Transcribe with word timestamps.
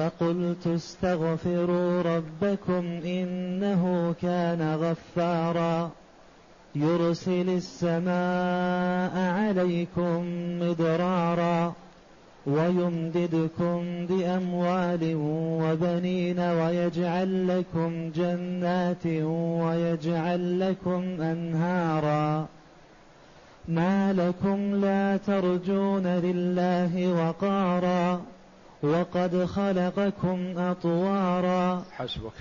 فقلت 0.00 0.66
استغفروا 0.66 2.02
ربكم 2.02 2.84
إنه 3.04 4.14
كان 4.22 4.74
غفارا. 4.74 5.90
يرسل 6.74 7.48
السماء 7.48 9.32
عليكم 9.32 10.24
مدرارا 10.60 11.72
ويمددكم 12.46 14.06
بأموال 14.06 15.14
وبنين 15.62 16.40
ويجعل 16.40 17.58
لكم 17.58 18.10
جنات 18.10 19.06
ويجعل 19.66 20.60
لكم 20.60 21.02
أنهارا. 21.22 22.46
ما 23.68 24.12
لكم 24.12 24.74
لا 24.74 25.16
ترجون 25.16 26.06
لله 26.06 27.12
وقارا. 27.12 28.20
وقد 28.82 29.44
خلقكم 29.44 30.58
أطوارا. 30.58 31.84
حسبك. 31.92 32.32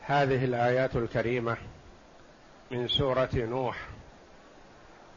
هذه 0.00 0.44
الآيات 0.44 0.96
الكريمة 0.96 1.56
من 2.70 2.88
سورة 2.88 3.28
نوح 3.34 3.88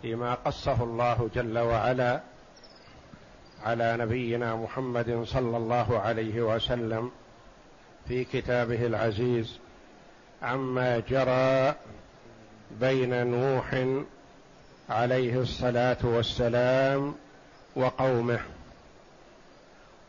فيما 0.02 0.34
قصه 0.34 0.84
الله 0.84 1.30
جل 1.36 1.60
وعلا 1.60 2.22
على 3.64 3.98
نبينا 3.98 4.56
محمد 4.56 5.24
صلى 5.26 5.58
الله 5.58 6.00
عليه 6.00 6.42
وسلم 6.42 7.12
في 8.08 8.24
كتابه 8.24 8.86
العزيز 8.86 9.60
عما 10.42 11.00
جرى 11.00 11.76
بين 12.80 13.28
نوح 13.28 13.86
عليه 14.90 15.40
الصلاة 15.40 15.98
والسلام 16.04 17.16
وقومه. 17.76 18.40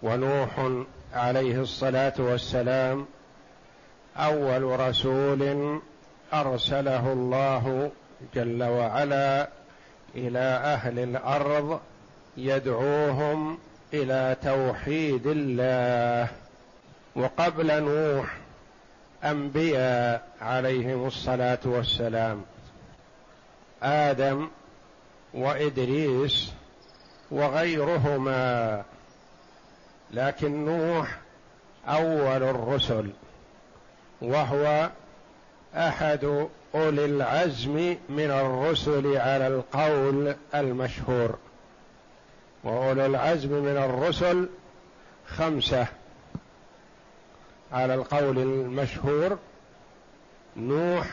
ونوح 0.03 0.70
عليه 1.14 1.61
الصلاة 1.61 2.12
والسلام 2.19 3.06
أول 4.17 4.81
رسول 4.81 5.81
أرسله 6.34 7.12
الله 7.12 7.91
جل 8.34 8.62
وعلا 8.62 9.48
إلى 10.14 10.39
أهل 10.39 10.98
الأرض 10.98 11.80
يدعوهم 12.36 13.58
إلى 13.95 14.36
توحيد 14.42 15.27
الله. 15.27 16.28
وقبل 17.17 17.83
نوح 17.83 18.36
أنبياء 19.25 20.28
عليهم 20.41 21.06
الصلاة 21.06 21.58
والسلام 21.64 22.42
آدم 23.83 24.48
وإدريس 25.34 26.53
وغيرهما 27.30 28.83
لكن 30.12 30.64
نوح 30.64 31.18
أول 31.88 32.42
الرسل 32.42 33.10
وهو 34.22 34.91
أحد 35.74 36.48
أولي 36.74 37.05
العزم 37.05 37.96
من 38.08 38.30
الرسل 38.30 39.16
على 39.16 39.46
القول 39.46 40.34
المشهور. 40.55 41.38
واولو 42.64 43.06
العزم 43.06 43.50
من 43.52 43.77
الرسل 43.77 44.48
خمسة 45.27 45.86
على 47.72 47.95
القول 47.95 48.39
المشهور 48.39 49.39
نوح 50.56 51.06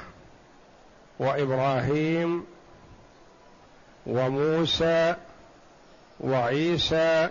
وإبراهيم 1.20 2.46
وموسى 4.06 5.16
وعيسى 6.20 7.30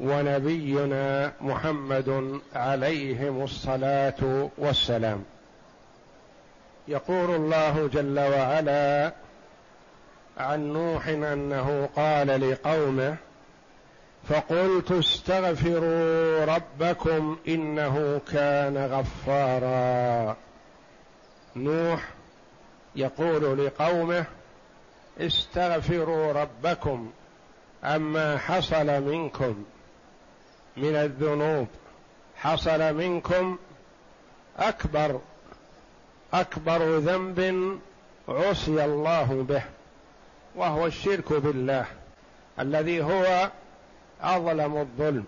ونبينا 0.00 1.32
محمد 1.40 2.40
عليهم 2.54 3.42
الصلاة 3.42 4.48
والسلام. 4.58 5.24
يقول 6.88 7.34
الله 7.34 7.90
جل 7.92 8.18
وعلا 8.18 9.12
عن 10.38 10.72
نوح 10.72 11.08
أنه 11.08 11.88
قال 11.96 12.50
لقومه 12.50 13.16
فقلت 14.28 14.92
استغفروا 14.92 16.44
ربكم 16.44 17.38
إنه 17.48 18.20
كان 18.32 18.76
غفارا. 18.76 20.36
نوح 21.56 22.08
يقول 22.96 23.66
لقومه 23.66 24.24
استغفروا 25.20 26.32
ربكم 26.32 27.10
عما 27.84 28.38
حصل 28.38 29.02
منكم. 29.02 29.64
من 30.76 30.94
الذنوب. 30.94 31.66
حصل 32.36 32.94
منكم 32.94 33.58
أكبر 34.58 35.20
أكبر 36.34 36.98
ذنب 36.98 37.78
عصي 38.28 38.84
الله 38.84 39.44
به 39.48 39.62
وهو 40.54 40.86
الشرك 40.86 41.32
بالله 41.32 41.86
الذي 42.60 43.02
هو 43.02 43.50
أظلم 44.22 44.76
الظلم 44.76 45.24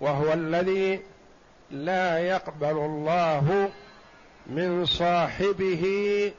وهو 0.00 0.32
الذي 0.32 1.00
لا 1.70 2.18
يقبل 2.18 2.70
الله 2.70 3.70
من 4.46 4.86
صاحبه 4.86 5.84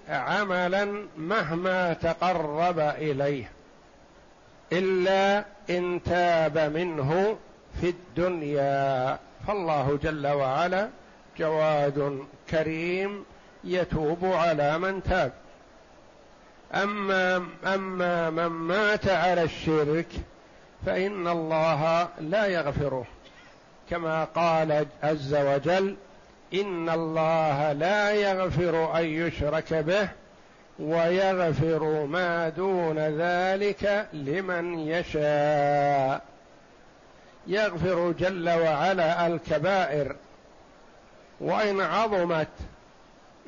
عملا 0.09 1.07
مهما 1.17 1.93
تقرب 1.93 2.79
إليه 2.79 3.51
إلا 4.73 5.45
إن 5.69 6.01
تاب 6.05 6.57
منه 6.57 7.37
في 7.81 7.89
الدنيا. 7.89 9.19
فالله 9.47 9.99
جل 10.03 10.27
وعلا 10.27 10.89
جواد 11.37 12.19
كريم 12.49 13.25
يتوب 13.63 14.25
على 14.25 14.77
من 14.77 15.03
تاب. 15.03 15.31
أما 16.73 17.45
أما 17.65 18.29
من 18.29 18.47
مات 18.47 19.07
على 19.07 19.43
الشرك 19.43 20.07
فإن 20.85 21.27
الله 21.27 22.07
لا 22.19 22.45
يغفره. 22.45 23.05
كما 23.89 24.23
قال 24.23 24.85
عز 25.03 25.35
وجل 25.35 25.95
إن 26.53 26.89
الله 26.89 27.71
لا 27.71 28.11
يغفر 28.11 28.99
أن 28.99 29.05
يشرك 29.05 29.73
به 29.73 30.09
ويغفر 30.79 32.05
ما 32.05 32.49
دون 32.49 32.99
ذلك 32.99 34.07
لمن 34.13 34.79
يشاء. 34.79 36.32
يغفر 37.47 38.11
جل 38.11 38.49
وعلا 38.49 39.27
الكبائر. 39.27 40.15
وإن 41.39 41.81
عظمت 41.81 42.47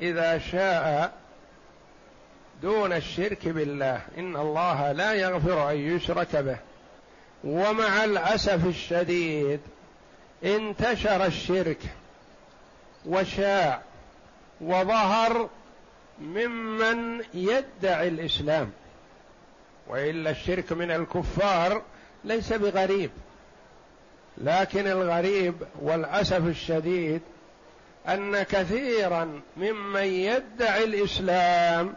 إذا 0.00 0.38
شاء 0.38 1.12
دون 2.62 2.92
الشرك 2.92 3.48
بالله 3.48 4.00
إن 4.18 4.36
الله 4.36 4.92
لا 4.92 5.12
يغفر 5.12 5.70
أن 5.70 5.76
يشرك 5.76 6.36
به. 6.36 6.58
ومع 7.44 8.04
الأسف 8.04 8.66
الشديد 8.66 9.60
انتشر 10.44 11.26
الشرك 11.26 11.80
وشاع 13.06 13.80
وظهر 14.60 15.48
ممن 16.20 17.24
يدعي 17.34 18.08
الإسلام. 18.08 18.70
وإلا 19.86 20.30
الشرك 20.30 20.72
من 20.72 20.90
الكفار 20.90 21.82
ليس 22.24 22.52
بغريب. 22.52 23.10
لكن 24.38 24.86
الغريب 24.86 25.54
والأسف 25.82 26.46
الشديد 26.46 27.20
أن 28.08 28.42
كثيرا 28.42 29.40
ممن 29.56 30.04
يدعي 30.04 30.84
الإسلام 30.84 31.94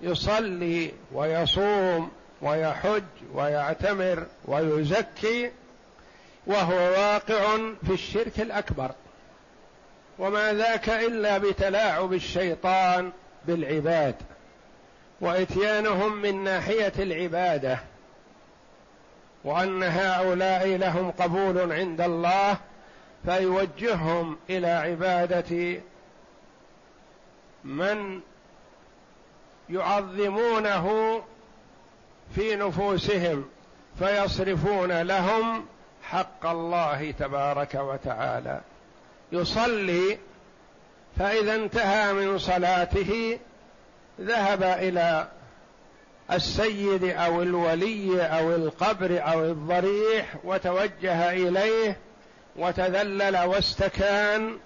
يصلي 0.00 0.92
ويصوم 1.12 2.10
ويحج 2.42 3.02
ويعتمر 3.34 4.26
ويزكي 4.44 5.50
وهو 6.46 6.74
واقع 6.74 7.56
في 7.86 7.92
الشرك 7.92 8.40
الأكبر. 8.40 8.90
وما 10.18 10.52
ذاك 10.52 10.88
إلا 10.88 11.38
بتلاعب 11.38 12.12
الشيطان 12.12 13.12
بالعباد 13.46 14.14
وإتيانهم 15.20 16.22
من 16.22 16.44
ناحية 16.44 16.92
العبادة. 16.98 17.78
وأن 19.44 19.82
هؤلاء 19.82 20.68
لهم 20.68 21.10
قبول 21.10 21.72
عند 21.72 22.00
الله 22.00 22.56
فيوجههم 23.24 24.36
إلى 24.50 24.66
عبادة 24.66 25.80
من 27.64 28.20
يعظمونه 29.70 31.18
في 32.34 32.56
نفوسهم 32.56 33.44
فيصرفون 33.98 35.02
لهم 35.02 35.66
حق 36.02 36.46
الله 36.46 37.10
تبارك 37.10 37.74
وتعالى. 37.74 38.60
يصلي 39.32 40.18
فإذا 41.18 41.54
انتهى 41.54 42.12
من 42.12 42.38
صلاته 42.38 43.38
ذهب 44.20 44.62
إلى 44.62 45.28
السيد 46.32 47.04
أو 47.04 47.42
الولي 47.42 48.22
أو 48.22 48.54
القبر 48.54 49.20
أو 49.32 49.44
الضريح 49.44 50.34
وتوجه 50.44 51.30
إليه 51.30 51.96
وتذلل 52.56 53.38
واستكان 53.38 54.56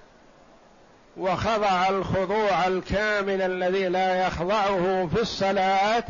وخضع 1.17 1.89
الخضوع 1.89 2.67
الكامل 2.67 3.43
الذي 3.43 3.89
لا 3.89 4.27
يخضعه 4.27 5.09
في 5.15 5.23
الصلاة 5.23 6.05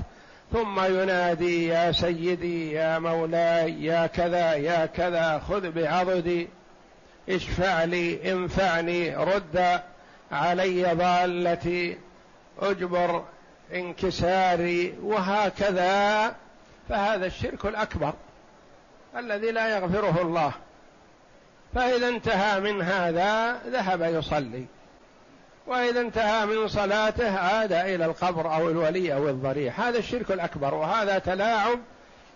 ثم 0.53 0.85
ينادي 0.85 1.67
يا 1.67 1.93
سيدي 1.93 2.73
يا 2.73 2.99
مولاي 2.99 3.85
يا 3.85 4.07
كذا 4.07 4.55
يا 4.55 4.87
كذا 4.87 5.43
خذ 5.49 5.71
بعضدي 5.71 6.49
اشفع 7.29 7.85
لي 7.85 8.33
انفعني 8.33 9.17
رد 9.17 9.81
علي 10.33 10.95
ضالتي 10.95 11.99
اجبر 12.63 13.25
انكساري 13.75 14.95
وهكذا 15.03 16.35
فهذا 16.89 17.27
الشرك 17.27 17.65
الأكبر 17.67 18.13
الذي 19.17 19.51
لا 19.51 19.77
يغفره 19.77 20.23
الله. 20.23 20.53
فإذا 21.75 22.09
انتهى 22.09 22.61
من 22.61 22.83
هذا 22.83 23.61
ذهب 23.67 24.03
يصلي. 24.03 24.65
وإذا 25.67 26.01
انتهى 26.01 26.47
من 26.47 26.69
صلاته 26.69 27.39
عاد 27.39 27.73
إلى 27.73 28.05
القبر 28.05 28.55
أو 28.55 28.71
الولي 28.71 29.15
أو 29.15 29.29
الضريح. 29.29 29.81
هذا 29.81 29.99
الشرك 29.99 30.31
الأكبر 30.31 30.75
وهذا 30.75 31.19
تلاعب 31.19 31.79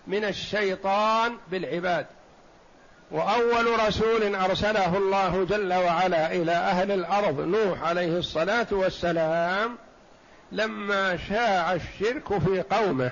من 0.06 0.24
الشيطان 0.24 1.36
بالعباد. 1.50 2.06
وأول 3.10 3.80
رسول 3.86 4.34
أرسله 4.34 4.96
الله 4.96 5.44
جل 5.44 5.72
وعلا 5.72 6.32
إلى 6.32 6.52
أهل 6.52 6.92
الأرض 6.92 7.40
نوح 7.40 7.82
عليه 7.82 8.18
الصلاة 8.18 8.66
والسلام 8.70 9.76
لما 10.52 11.16
شاع 11.16 11.72
الشرك 11.72 12.38
في 12.38 12.60
قومه 12.60 13.10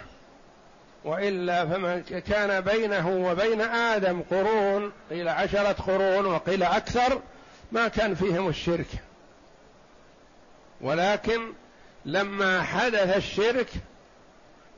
وإلا 1.04 1.66
فما 1.66 1.98
كان 2.00 2.60
بينه 2.60 3.08
وبين 3.08 3.60
آدم 3.60 4.22
قرون 4.30 4.92
قيل 5.10 5.28
عشرة 5.28 5.72
قرون 5.72 6.26
وقيل 6.26 6.62
أكثر 6.62 7.20
ما 7.72 7.88
كان 7.88 8.14
فيهم 8.14 8.48
الشرك. 8.48 8.86
ولكن 10.80 11.52
لما 12.04 12.62
حدث 12.62 13.16
الشرك 13.16 13.68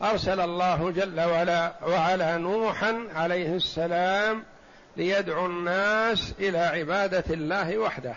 أرسل 0.02 0.40
الله 0.40 0.90
جل 0.90 1.20
وعلا 1.20 1.72
وعلى 1.82 2.38
نوحا 2.38 3.04
عليه 3.14 3.56
السلام 3.56 4.44
ليدعو 4.96 5.46
الناس 5.46 6.34
إلى 6.38 6.58
عبادة 6.58 7.24
الله 7.30 7.78
وحده. 7.78 8.14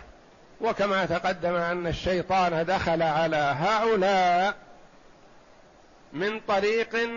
وكما 0.63 1.06
تقدم 1.06 1.56
أن 1.56 1.88
الشيطان 1.88 2.65
دخل 2.65 3.01
على 3.01 3.56
هؤلاء 3.60 4.56
من 6.13 6.39
طريق 6.48 7.10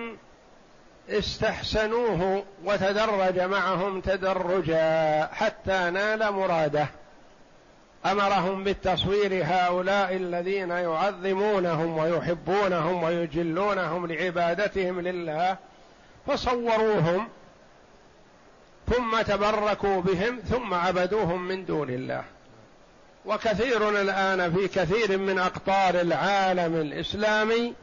استحسنوه 1.09 2.45
وتدرج 2.65 3.41
معهم 3.41 4.01
تدرجا 4.01 5.29
حتى 5.33 5.91
نال 5.91 6.33
مراده. 6.33 6.87
أمرهم 8.07 8.65
بالتصوير 8.65 9.45
هؤلاء 9.45 10.17
الذين 10.17 10.71
يعظمونهم 10.71 11.99
ويحبونهم 11.99 13.03
ويجلونهم 13.03 14.07
لعبادتهم 14.07 15.01
لله 15.01 15.57
فصوروهم 16.27 17.29
ثم 18.91 19.23
تبركوا 19.23 20.01
بهم 20.01 20.41
ثم 20.41 20.75
عبدوهم 20.75 21.49
من 21.49 21.65
دون 21.65 21.91
الله. 21.91 22.25
وكثير 23.27 23.89
الآن 23.89 24.55
في 24.55 24.69
كثير 24.69 25.19
من 25.19 25.39
أقطار 25.39 26.01
العالم 26.01 26.75
الإسلامي 26.75 27.75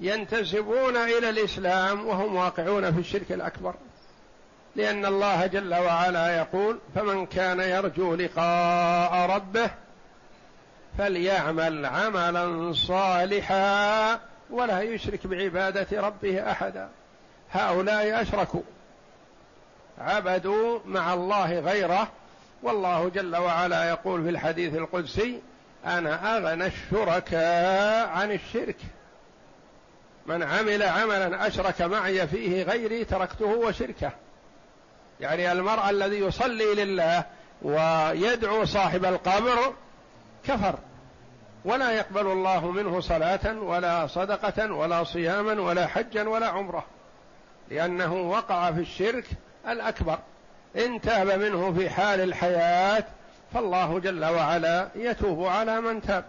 ينتسبون 0.00 0.96
إلى 0.96 1.30
الإسلام 1.30 2.06
وهم 2.06 2.34
واقعون 2.34 2.92
في 2.92 3.00
الشرك 3.00 3.32
الأكبر. 3.32 3.74
لأن 4.76 5.06
الله 5.06 5.46
جل 5.46 5.74
وعلا 5.74 6.36
يقول 6.36 6.78
فمن 6.94 7.26
كان 7.26 7.60
يرجو 7.60 8.14
لقاء 8.14 9.30
ربه 9.36 9.70
فليعمل 10.98 11.86
عملا 11.86 12.72
صالحا 12.72 14.20
ولا 14.50 14.80
يشرك 14.80 15.26
بعبادة 15.26 16.00
ربه 16.00 16.50
أحدا. 16.50 16.88
هؤلاء 17.52 18.22
أشركوا 18.22 18.62
عبدوا 19.98 20.78
مع 20.84 21.14
الله 21.14 21.60
غيره 21.60 22.08
والله 22.64 23.08
جل 23.08 23.36
وعلا 23.36 23.88
يقول 23.88 24.22
في 24.22 24.30
الحديث 24.30 24.74
القدسي 24.74 25.40
أنا 25.86 26.36
أغنى 26.36 26.66
الشركاء 26.66 28.08
عن 28.08 28.32
الشرك. 28.32 28.76
من 30.26 30.42
عمل 30.42 30.82
عملا 30.82 31.46
أشرك 31.46 31.82
معي 31.82 32.26
فيه 32.26 32.62
غيري 32.62 33.04
تركته 33.04 33.46
وشركه. 33.46 34.10
يعني 35.20 35.52
المرء 35.52 35.90
الذي 35.90 36.16
يصلي 36.16 36.74
لله 36.74 37.24
ويدعو 37.62 38.64
صاحب 38.64 39.04
القبر 39.04 39.74
كفر. 40.44 40.78
ولا 41.64 41.90
يقبل 41.90 42.26
الله 42.26 42.70
منه 42.70 43.00
صلاة 43.00 43.58
ولا 43.58 44.06
صدقة 44.06 44.72
ولا 44.72 45.04
صياما 45.04 45.60
ولا 45.60 45.86
حجا 45.86 46.28
ولا 46.28 46.48
عمرة. 46.48 46.84
لأنه 47.70 48.14
وقع 48.14 48.72
في 48.72 48.80
الشرك 48.80 49.24
الأكبر. 49.68 50.18
إن 50.76 51.00
تاب 51.00 51.26
منه 51.26 51.72
في 51.72 51.90
حال 51.90 52.20
الحياة 52.20 53.04
فالله 53.54 53.98
جل 53.98 54.24
وعلا 54.24 54.88
يتوب 54.94 55.46
على 55.46 55.80
من 55.80 56.02
تاب. 56.02 56.24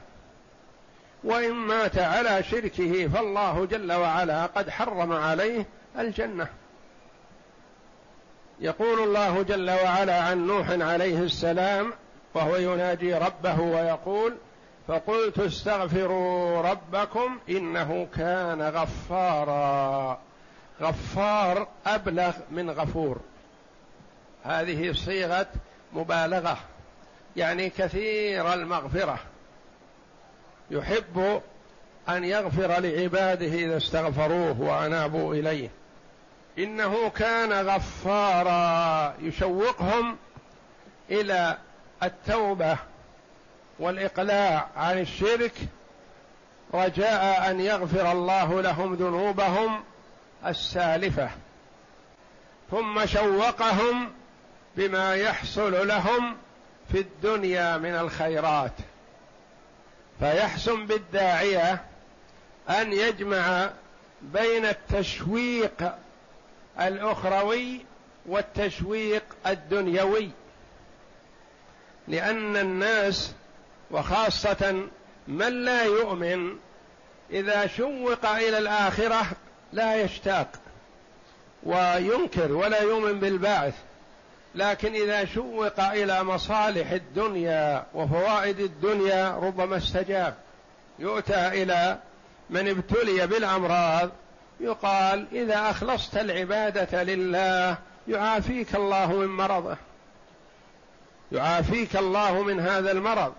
وإن 1.23 1.51
مات 1.51 1.97
على 1.97 2.43
شركه 2.43 3.07
فالله 3.07 3.65
جل 3.65 3.93
وعلا 3.93 4.45
قد 4.45 4.69
حرم 4.69 5.11
عليه 5.11 5.65
الجنة. 5.99 6.47
يقول 8.59 8.99
الله 8.99 9.41
جل 9.41 9.71
وعلا 9.71 10.21
عن 10.21 10.47
نوح 10.47 10.69
عليه 10.69 11.19
السلام 11.19 11.93
وهو 12.33 12.55
يناجي 12.55 13.13
ربه 13.13 13.61
ويقول 13.61 14.37
فقلت 14.87 15.39
استغفروا 15.39 16.61
ربكم 16.61 17.39
إنه 17.49 18.07
كان 18.15 18.61
غفارا. 18.61 20.19
غفار 20.81 21.67
أبلغ 21.85 22.33
من 22.51 22.69
غفور. 22.71 23.19
هذه 24.45 24.91
صيغة 24.91 25.47
مبالغة 25.93 26.57
يعني 27.35 27.69
كثير 27.69 28.53
المغفرة. 28.53 29.19
يحب 30.71 31.41
أن 32.09 32.23
يغفر 32.23 32.79
لعباده 32.79 33.45
إذا 33.45 33.77
استغفروه 33.77 34.61
وأنابوا 34.61 35.35
إليه. 35.35 35.69
إنه 36.57 37.09
كان 37.09 37.53
غفارا 37.53 39.15
يشوقهم 39.21 40.17
إلى 41.11 41.57
التوبة 42.03 42.77
والإقلاع 43.79 44.67
عن 44.77 44.99
الشرك. 44.99 45.53
رجاء 46.73 47.51
أن 47.51 47.59
يغفر 47.59 48.11
الله 48.11 48.61
لهم 48.61 48.95
ذنوبهم 48.95 49.83
السالفة. 50.45 51.29
ثم 52.71 53.05
شوقهم 53.05 54.11
بما 54.77 55.15
يحصل 55.15 55.87
لهم 55.87 56.37
في 56.91 56.99
الدنيا 56.99 57.77
من 57.77 57.95
الخيرات. 57.95 58.71
فيحسن 60.19 60.85
بالداعية 60.85 61.83
أن 62.69 62.93
يجمع 62.93 63.69
بين 64.21 64.65
التشويق 64.65 65.95
الأخروي 66.79 67.85
والتشويق 68.25 69.23
الدنيوي. 69.47 70.29
لأن 72.07 72.57
الناس 72.57 73.33
وخاصة 73.91 74.87
من 75.27 75.65
لا 75.65 75.83
يؤمن 75.83 76.55
إذا 77.31 77.67
شوق 77.67 78.25
إلى 78.25 78.57
الآخرة 78.57 79.25
لا 79.73 79.95
يشتاق 79.95 80.47
وينكر 81.63 82.51
ولا 82.51 82.81
يؤمن 82.81 83.19
بالبعث 83.19 83.73
لكن 84.55 84.93
إذا 84.93 85.25
شوق 85.25 85.79
إلى 85.79 86.23
مصالح 86.23 86.91
الدنيا 86.91 87.85
وفوائد 87.93 88.59
الدنيا 88.59 89.39
ربما 89.41 89.77
استجاب. 89.77 90.35
يؤتى 90.99 91.47
إلى 91.47 91.97
من 92.49 92.67
ابتلي 92.67 93.27
بالأمراض 93.27 94.09
يقال 94.59 95.27
إذا 95.31 95.69
أخلصت 95.69 96.17
العبادة 96.17 97.03
لله 97.03 97.77
يعافيك 98.07 98.75
الله 98.75 99.07
من 99.13 99.27
مرضه. 99.27 99.77
يعافيك 101.31 101.95
الله 101.95 102.41
من 102.43 102.59
هذا 102.59 102.91
المرض. 102.91 103.33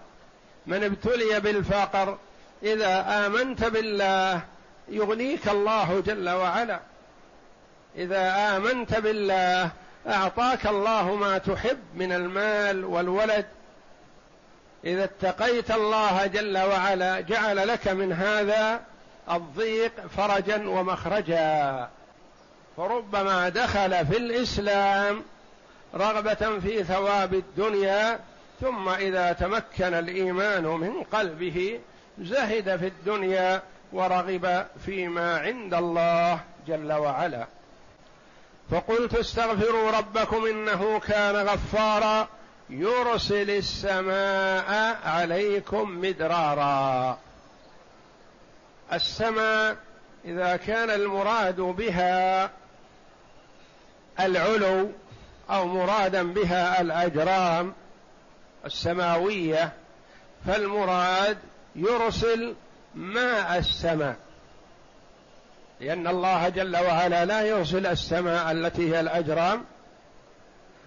من 0.66 0.84
ابتلي 0.84 1.40
بالفقر 1.40 2.18
إذا 2.62 3.26
آمنت 3.26 3.64
بالله 3.64 4.40
يغنيك 4.88 5.48
الله 5.48 6.02
جل 6.06 6.28
وعلا. 6.28 6.80
إذا 7.96 8.56
آمنت 8.56 8.94
بالله 8.94 9.70
أعطاك 10.08 10.66
الله 10.66 11.14
ما 11.14 11.38
تحب 11.38 11.78
من 11.94 12.12
المال 12.12 12.84
والولد. 12.84 13.46
إذا 14.84 15.04
اتقيت 15.04 15.70
الله 15.70 16.26
جل 16.26 16.58
وعلا 16.58 17.20
جعل 17.20 17.68
لك 17.68 17.88
من 17.88 18.12
هذا 18.12 18.80
الضيق 19.30 19.92
فرجا 20.16 20.68
ومخرجا. 20.68 21.88
فربما 22.76 23.48
دخل 23.48 24.06
في 24.06 24.16
الإسلام 24.16 25.22
رغبة 25.94 26.58
في 26.58 26.84
ثواب 26.84 27.34
الدنيا 27.34 28.18
ثم 28.60 28.88
إذا 28.88 29.32
تمكن 29.32 29.94
الإيمان 29.94 30.64
من 30.64 31.02
قلبه 31.02 31.80
زهد 32.18 32.76
في 32.76 32.86
الدنيا 32.86 33.62
ورغب 33.92 34.66
فيما 34.84 35.38
عند 35.38 35.74
الله 35.74 36.40
جل 36.68 36.92
وعلا. 36.92 37.46
فقلت 38.70 39.14
استغفروا 39.14 39.90
ربكم 39.90 40.46
إنه 40.46 40.98
كان 40.98 41.36
غفارا 41.36 42.28
يرسل 42.70 43.50
السماء 43.50 44.98
عليكم 45.04 46.00
مدرارا. 46.00 47.18
السماء 48.92 49.76
إذا 50.24 50.56
كان 50.56 50.90
المراد 50.90 51.60
بها 51.60 52.50
العلو 54.20 54.90
أو 55.50 55.66
مرادا 55.66 56.22
بها 56.22 56.80
الأجرام 56.80 57.74
السماوية 58.66 59.72
فالمراد 60.46 61.38
يرسل 61.76 62.54
ماء 62.94 63.58
السماء. 63.58 64.16
لأن 65.80 66.06
الله 66.06 66.48
جل 66.48 66.76
وعلا 66.76 67.24
لا 67.24 67.42
يرسل 67.42 67.86
السماء 67.86 68.52
التي 68.52 68.94
هي 68.94 69.00
الأجرام 69.00 69.64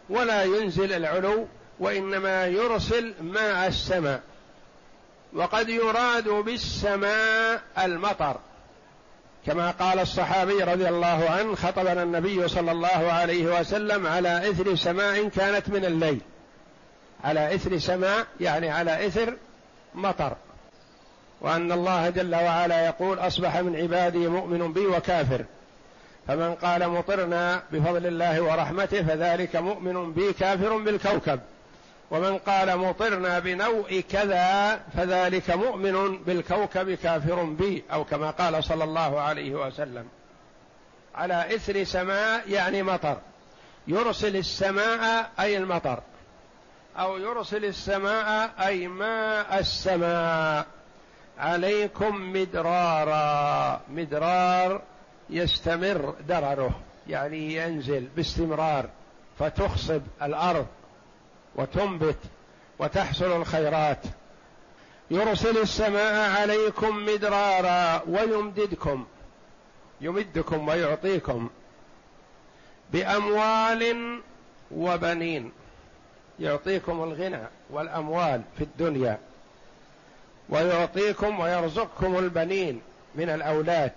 ولا 0.10 0.44
ينزل 0.44 0.94
العلو 0.94 1.48
وإنما 1.80 2.46
يرسل 2.46 3.14
ماء 3.22 3.68
السماء 3.68 4.22
وقد 5.34 5.70
يراد 5.70 6.30
بالسماء 6.30 7.62
المطر 7.78 8.40
كما 9.46 9.72
قال 9.72 10.00
الصحابي 10.00 10.64
رضي 10.64 10.90
الله 10.90 11.30
عنه 11.30 11.56
خطبنا 11.56 12.04
النبي 12.04 12.48
صلى 12.48 12.72
الله 12.72 13.12
عليه 13.12 13.60
وسلم 13.60 14.08
على 14.08 14.50
إثر 14.50 14.76
سماء 14.76 15.28
كانت 15.28 15.70
من 15.70 15.86
الليل. 15.86 16.22
على 17.24 17.56
إثر 17.56 17.78
سماء 17.78 18.28
يعني 18.40 18.70
على 18.70 19.08
إثر 19.08 19.34
مطر. 19.96 20.36
وأن 21.42 21.72
الله 21.72 22.10
جل 22.10 22.36
وعلا 22.36 22.86
يقول 22.86 23.20
أصبح 23.20 23.58
من 23.58 23.76
عبادي 23.76 24.28
مؤمن 24.28 24.74
بي 24.74 24.86
وكافر. 24.86 25.46
فمن 26.28 26.56
قال 26.56 26.90
مطرنا 26.90 27.64
بفضل 27.72 28.06
الله 28.06 28.42
ورحمته 28.42 29.04
فذلك 29.04 29.56
مؤمن 29.56 30.14
بي 30.14 30.34
كافر 30.34 30.78
بالكوكب. 30.78 31.40
ومن 32.12 32.38
قال 32.38 32.78
مطرنا 32.78 33.40
بنوء 33.40 34.04
كذا 34.12 34.80
فذلك 34.98 35.52
مؤمن 35.52 36.18
بالكوكب 36.18 36.94
كافر 36.94 37.44
بي 37.44 37.84
أو 37.94 38.04
كما 38.04 38.32
قال 38.32 38.64
صلى 38.64 38.84
الله 38.84 39.22
عليه 39.22 39.68
وسلم. 39.68 40.06
على 41.16 41.56
إثر 41.56 41.84
سماء 41.84 42.50
يعني 42.50 42.84
مطر. 42.84 43.18
يرسل 43.88 44.36
السماء 44.36 45.32
أي 45.40 45.58
المطر. 45.58 46.00
أو 47.00 47.18
يرسل 47.18 47.66
السماء 47.66 48.52
أي 48.66 48.88
ماء 48.88 49.60
السماء. 49.60 50.66
عليكم 51.40 52.34
مدرارا. 52.34 53.82
مدرار 53.90 54.82
يستمر 55.30 56.16
درره. 56.28 56.80
يعني 57.08 57.56
ينزل 57.56 58.08
باستمرار. 58.16 58.90
فتخصب 59.40 60.02
الأرض 60.22 60.68
وتنبت 61.56 62.18
وتحصل 62.80 63.42
الخيرات. 63.42 64.02
يرسل 65.12 65.58
السماء 65.58 66.42
عليكم 66.42 67.06
مدرارا 67.06 68.04
ويمددكم. 68.08 69.06
يمدكم 70.02 70.68
ويعطيكم. 70.68 71.50
بأموال 72.92 74.22
وبنين. 74.72 75.52
يعطيكم 76.40 77.04
الغنى 77.04 77.48
والأموال 77.70 78.42
في 78.58 78.64
الدنيا. 78.64 79.20
ويعطيكم 80.50 81.40
ويرزقكم 81.40 82.18
البنين 82.18 82.82
من 83.16 83.30
الأولاد 83.30 83.92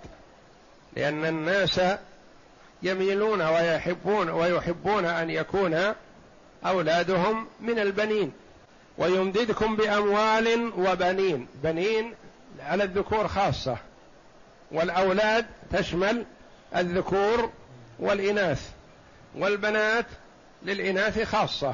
لأن 0.95 1.25
الناس 1.25 1.81
يميلون 2.83 3.41
ويحبون 3.41 4.29
ويحبون 4.29 5.05
أن 5.05 5.29
يكون 5.29 5.93
أولادهم 6.65 7.47
من 7.61 7.79
البنين 7.79 8.31
ويمددكم 8.97 9.75
بأموال 9.75 10.71
وبنين. 10.77 11.47
بنين 11.63 12.13
على 12.59 12.83
الذكور 12.83 13.27
خاصة 13.27 13.77
والأولاد 14.71 15.45
تشمل 15.71 16.25
الذكور 16.75 17.49
والإناث 17.99 18.69
والبنات 19.35 20.05
للإناث 20.63 21.23
خاصة. 21.23 21.73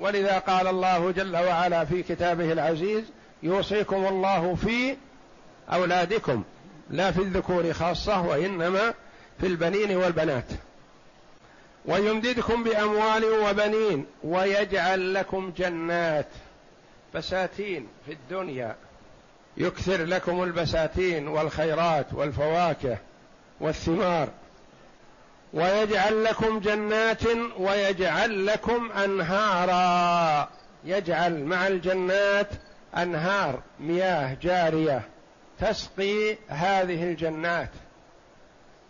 ولذا 0.00 0.38
قال 0.38 0.66
الله 0.66 1.10
جل 1.10 1.36
وعلا 1.36 1.84
في 1.84 2.02
كتابه 2.02 2.52
العزيز 2.52 3.04
يوصيكم 3.42 4.06
الله 4.06 4.54
في 4.54 4.96
أولادكم 5.72 6.42
لا 6.90 7.10
في 7.10 7.18
الذكور 7.18 7.72
خاصة 7.72 8.22
وإنما 8.22 8.94
في 9.40 9.46
البنين 9.46 9.96
والبنات. 9.96 10.44
ويمددكم 11.86 12.64
بأموال 12.64 13.24
وبنين 13.24 14.06
ويجعل 14.24 15.14
لكم 15.14 15.52
جنات 15.56 16.26
بساتين 17.14 17.88
في 18.06 18.12
الدنيا. 18.12 18.76
يكثر 19.56 20.04
لكم 20.04 20.42
البساتين 20.42 21.28
والخيرات 21.28 22.06
والفواكه 22.12 22.98
والثمار. 23.60 24.28
ويجعل 25.52 26.24
لكم 26.24 26.58
جنات 26.58 27.22
ويجعل 27.58 28.46
لكم 28.46 28.92
أنهارا. 28.92 30.48
يجعل 30.84 31.44
مع 31.44 31.66
الجنات 31.66 32.48
أنهار 32.96 33.60
مياه 33.80 34.36
جارية 34.42 35.02
تسقي 35.60 36.36
هذه 36.48 37.04
الجنات 37.04 37.70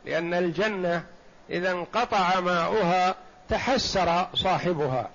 لأن 0.05 0.35
الجنة 0.35 1.03
إذا 1.51 1.71
انقطع 1.71 2.41
ماؤها 2.41 3.15
تحسر 3.49 4.27
صاحبها. 4.35 5.11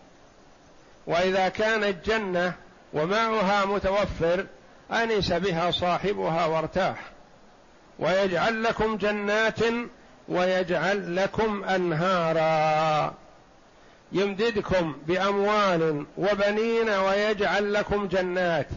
وإذا 1.08 1.50
كانت 1.50 2.10
جنه 2.10 2.54
وماؤها 2.94 3.66
متوفر 3.66 4.46
أنس 4.92 5.32
بها 5.32 5.72
صاحبها 5.72 6.46
وارتاح. 6.46 6.98
ويجعل 8.00 8.64
لكم 8.64 8.98
جنات 8.98 9.60
ويجعل 10.28 11.16
لكم 11.16 11.64
أنهارا. 11.64 13.14
يمددكم 14.14 14.96
بأموال 15.08 16.06
وبنين 16.18 16.90
ويجعل 16.90 17.74
لكم 17.74 18.08
جنات. 18.08 18.68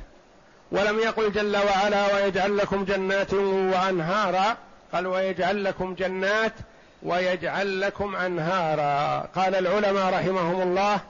ولم 0.73 0.99
يقل 0.99 1.33
جل 1.33 1.57
وعلا 1.57 2.15
ويجعل 2.15 2.57
لكم 2.57 2.85
جنات 2.85 3.35
وأنهارا 3.35 4.57
قال 4.93 5.07
ويجعل 5.07 5.65
لكم 5.65 5.95
جنات 5.95 6.53
ويجعل 7.03 7.81
لكم 7.81 8.17
أنهارا. 8.17 9.21
قال 9.35 9.55
العلماء 9.55 10.15
رحمهم 10.15 10.63
الله 10.63 11.01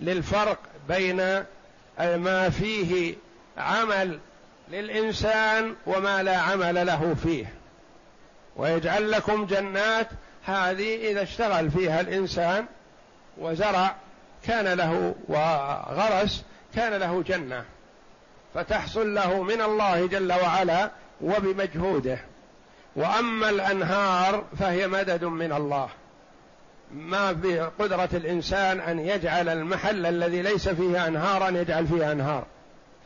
للفرق 0.00 0.58
بين 0.88 1.16
ما 1.98 2.50
فيه 2.50 3.14
عمل 3.58 4.18
للإنسان 4.70 5.74
وما 5.86 6.22
لا 6.22 6.36
عمل 6.36 6.86
له 6.86 7.14
فيه. 7.22 7.52
ويجعل 8.56 9.10
لكم 9.10 9.46
جنات 9.46 10.08
هذه 10.44 11.10
إذا 11.10 11.22
اشتغل 11.22 11.70
فيها 11.70 12.00
الإنسان 12.00 12.66
وزرع 13.38 13.94
كان 14.46 14.68
له 14.68 15.14
وغرس 15.28 16.44
كان 16.74 16.92
له 16.92 17.22
جنة 17.22 17.64
فتحصل 18.54 19.14
له 19.14 19.42
من 19.42 19.60
الله 19.60 20.06
جل 20.06 20.32
وعلا 20.32 20.90
وبمجهوده. 21.20 22.18
وأما 22.96 23.50
الأنهار 23.50 24.44
فهي 24.58 24.86
مدد 24.86 25.24
من 25.24 25.52
الله. 25.52 25.88
ما 26.94 27.32
بقدره 27.32 28.08
الإنسان 28.12 28.80
أن 28.80 28.98
يجعل 28.98 29.48
المحل 29.48 30.06
الذي 30.06 30.42
ليس 30.42 30.68
فيه 30.68 31.06
انهارا 31.06 31.48
يجعل 31.48 31.86
فيه 31.86 32.12
أنهار 32.12 32.44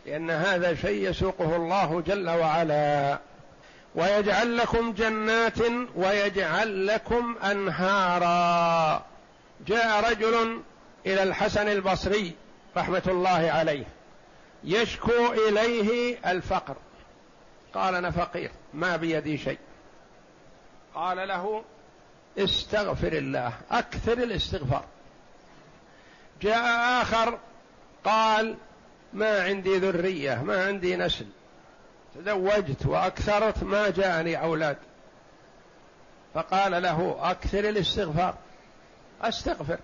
لأن 0.07 0.31
هذا 0.31 0.75
شيء 0.75 1.11
يسوقه 1.11 1.57
الله 1.57 2.03
جل 2.07 2.31
وعلا. 2.31 3.19
ويجعل 3.95 4.57
لكم 4.57 4.93
جنات 4.93 5.59
ويجعل 5.97 6.87
لكم 6.87 7.37
أنهارا. 7.51 9.03
جاء 9.67 10.11
رجل 10.11 10.63
إلى 11.07 11.23
الحسن 11.23 11.69
البصري 11.69 12.35
رحمة 12.77 13.03
الله 13.07 13.51
عليه 13.51 13.87
يشكو 14.65 15.33
إليه 15.33 16.19
الفقر. 16.31 16.77
قال 17.75 17.95
أنا 17.95 18.11
فقير 18.11 18.51
ما 18.75 18.97
بيدي 18.97 19.39
شيء. 19.39 19.59
قال 20.95 21.29
له 21.29 21.65
استغفر 22.39 23.13
الله 23.13 23.53
أكثر 23.71 24.13
الاستغفار. 24.13 24.85
جاء 26.43 27.03
آخر 27.03 27.39
قال 28.05 28.57
ما 29.13 29.43
عندي 29.43 29.79
ذرية 29.79 30.43
ما 30.43 30.67
عندي 30.67 30.97
نسل. 30.97 31.27
تزوجت 32.15 32.87
وأكثرت 32.87 33.63
ما 33.63 33.91
جاءني 33.91 34.43
أولاد. 34.43 34.77
فقال 36.35 36.83
له 36.83 37.17
أكثر 37.21 37.69
الاستغفار. 37.69 38.35
أستغفر. 39.23 39.79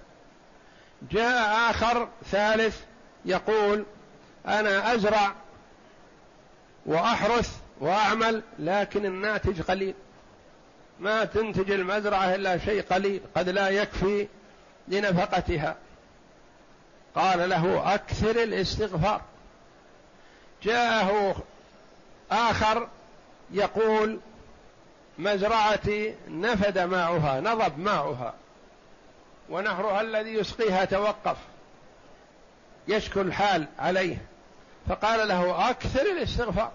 جاء 1.11 1.71
آخر 1.71 2.09
ثالث 2.31 2.81
يقول 3.25 3.85
أنا 4.47 4.95
أزرع 4.95 5.35
وأحرث 6.87 7.59
وأعمل 7.81 8.43
لكن 8.59 9.07
الناتج 9.07 9.63
قليل. 9.63 9.95
ما 11.01 11.25
تنتج 11.25 11.71
المزرعة 11.71 12.35
إلا 12.35 12.59
شيء 12.59 12.83
قليل 12.83 13.21
قد 13.37 13.49
لا 13.49 13.69
يكفي 13.69 14.29
لنفقتها. 14.89 15.77
قال 17.15 17.49
له 17.49 17.95
أكثر 17.95 18.43
الاستغفار. 18.43 19.21
جاءه 20.63 21.37
آخر 22.31 22.89
يقول 23.51 24.21
مزرعتي 25.19 26.15
نفد 26.29 26.79
ماؤها 26.79 27.41
نضب 27.41 27.79
ماؤها. 27.79 28.35
ونهرها 29.51 30.01
الذي 30.01 30.35
يسقيها 30.35 30.85
توقف. 30.85 31.37
يشكو 32.89 33.21
الحال 33.21 33.67
عليه. 33.79 34.17
فقال 34.89 35.29
له 35.29 35.71
أكثر 35.71 36.01
الاستغفار. 36.01 36.73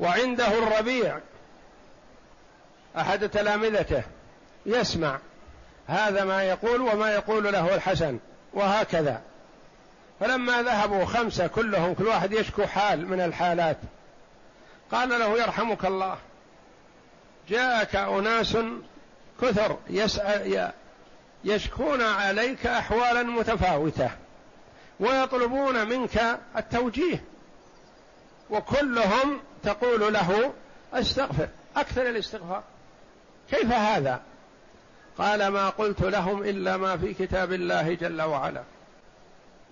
وعنده 0.00 0.58
الربيع. 0.58 1.18
أحد 2.96 3.28
تلامذته. 3.28 4.02
يسمع 4.66 5.18
هذا 5.86 6.24
ما 6.24 6.42
يقول 6.42 6.80
وما 6.80 7.14
يقول 7.14 7.52
له 7.52 7.74
الحسن. 7.74 8.18
وهكذا. 8.54 9.20
فلما 10.20 10.62
ذهبوا 10.62 11.04
خمسة 11.04 11.46
كلهم 11.46 11.94
كل 11.94 12.06
واحد 12.06 12.32
يشكو 12.32 12.66
حال 12.66 13.06
من 13.06 13.20
الحالات. 13.20 13.76
قال 14.92 15.08
له 15.08 15.38
يرحمك 15.38 15.84
الله. 15.84 16.18
جاءك 17.48 17.96
أناس 17.96 18.56
كثر 19.42 19.78
يسأل 19.90 20.52
يشكون 21.44 22.02
عليك 22.02 22.66
أحوالا 22.66 23.22
متفاوتة 23.22 24.10
ويطلبون 25.00 25.88
منك 25.88 26.38
التوجيه 26.56 27.24
وكلهم 28.50 29.40
تقول 29.62 30.12
له 30.12 30.52
استغفر 30.92 31.48
أكثر 31.76 32.08
الاستغفار. 32.08 32.62
كيف 33.50 33.72
هذا؟ 33.72 34.20
قال 35.18 35.48
ما 35.48 35.68
قلت 35.68 36.02
لهم 36.02 36.42
إلا 36.42 36.76
ما 36.76 36.96
في 36.96 37.14
كتاب 37.14 37.52
الله 37.52 37.94
جل 37.94 38.22
وعلا. 38.22 38.62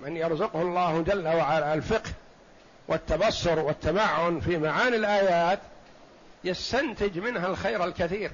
من 0.01 0.17
يرزقه 0.17 0.63
الله 0.63 1.03
جل 1.03 1.29
وعلا 1.29 1.75
الفقه 1.75 2.11
والتبصر 2.89 3.59
والتمعن 3.59 4.41
في 4.41 4.59
معاني 4.59 4.97
الآيات 4.97 5.59
يستنتج 6.45 7.19
منها 7.19 7.47
الخير 7.47 7.85
الكثير. 7.85 8.31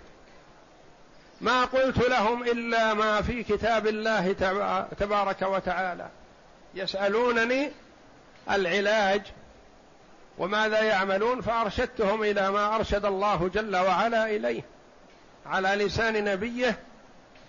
ما 1.41 1.65
قلت 1.65 1.99
لهم 1.99 2.43
إلا 2.43 2.95
ما 2.95 3.23
في 3.23 3.43
كتاب 3.43 3.87
الله 3.87 4.33
تبارك 4.99 5.43
وتعالى. 5.43 6.09
يسألونني 6.75 7.71
العلاج 8.51 9.23
وماذا 10.39 10.83
يعملون 10.83 11.41
فأرشدتهم 11.41 12.23
إلى 12.23 12.51
ما 12.51 12.77
أرشد 12.77 13.05
الله 13.05 13.51
جل 13.55 13.77
وعلا 13.77 14.27
إليه. 14.27 14.63
على 15.47 15.69
لسان 15.69 16.25
نبيه 16.25 16.79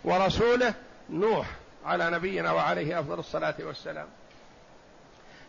ورسوله 0.03 0.73
نوح 1.09 1.47
على 1.85 2.09
نبينا 2.09 2.51
وعليه 2.51 2.99
أفضل 2.99 3.19
الصلاة 3.19 3.55
والسلام. 3.59 4.07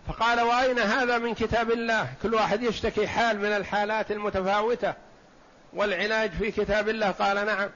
فقال 0.09 0.41
وأين 0.41 0.79
هذا 0.79 1.19
من 1.19 1.35
كتاب 1.35 1.71
الله؟ 1.71 2.09
كل 2.23 2.35
واحد 2.35 2.63
يشتكي 2.63 3.07
حال 3.07 3.39
من 3.39 3.53
الحالات 3.53 4.11
المتفاوتة. 4.11 4.95
والعلاج 5.73 6.31
في 6.31 6.51
كتاب 6.51 6.89
الله؟ 6.89 7.11
قال 7.11 7.47
نعم. 7.47 7.69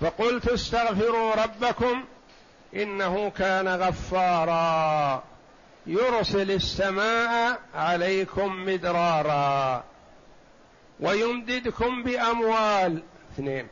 فقلت 0.00 0.48
استغفروا 0.48 1.34
ربكم 1.34 2.04
إنه 2.74 3.30
كان 3.30 3.68
غفارا. 3.68 5.22
يرسل 5.86 6.50
السماء 6.50 7.60
عليكم 7.74 8.64
مدرارا. 8.64 9.84
ويمددكم 11.00 12.02
بأموال. 12.02 13.02
اثنين. 13.34 13.68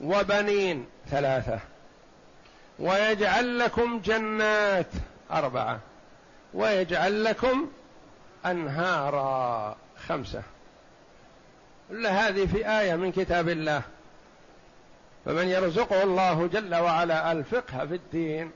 وبنين. 0.00 0.86
ثلاثة. 1.10 1.58
ويجعل 2.78 3.58
لكم 3.58 3.98
جنات. 3.98 4.90
أربعة. 5.30 5.80
ويجعل 6.54 7.24
لكم 7.24 7.70
أنهارا. 8.46 9.76
خمسة. 10.08 10.42
هذه 11.90 12.46
في 12.46 12.80
آية 12.80 12.94
من 12.96 13.12
كتاب 13.12 13.48
الله. 13.48 13.82
فمن 15.24 15.48
يرزقه 15.48 16.02
الله 16.02 16.46
جل 16.46 16.74
وعلا 16.74 17.32
الفقه 17.32 17.86
في 17.86 17.94
الدين 17.94 18.50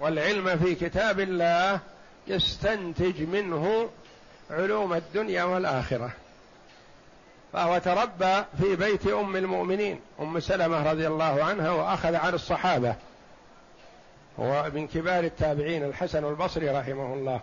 والعلم 0.00 0.58
في 0.58 0.74
كتاب 0.74 1.20
الله 1.20 1.80
يستنتج 2.26 3.22
منه 3.22 3.88
علوم 4.50 4.94
الدنيا 4.94 5.44
والآخرة. 5.44 6.10
فهو 7.52 7.78
تربى 7.78 8.44
في 8.60 8.76
بيت 8.76 9.06
أم 9.06 9.36
المؤمنين. 9.36 10.00
أم 10.20 10.40
سلمة 10.40 10.90
رضي 10.90 11.06
الله 11.06 11.44
عنها 11.44 11.70
وأخذ 11.70 12.14
عن 12.14 12.34
الصحابة. 12.34 12.94
هو 14.40 14.70
من 14.74 14.88
كبار 14.88 15.24
التابعين 15.24 15.84
الحسن 15.84 16.24
البصري 16.24 16.68
رحمه 16.68 17.14
الله. 17.14 17.40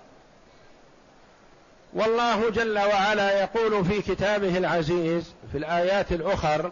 والله 1.94 2.50
جل 2.50 2.80
وعلا 2.80 3.42
يقول 3.42 3.86
في 3.86 4.02
كتابه 4.02 4.58
العزيز 4.58 5.34
في 5.52 5.58
الآيات 5.58 6.12
الأخر 6.12 6.72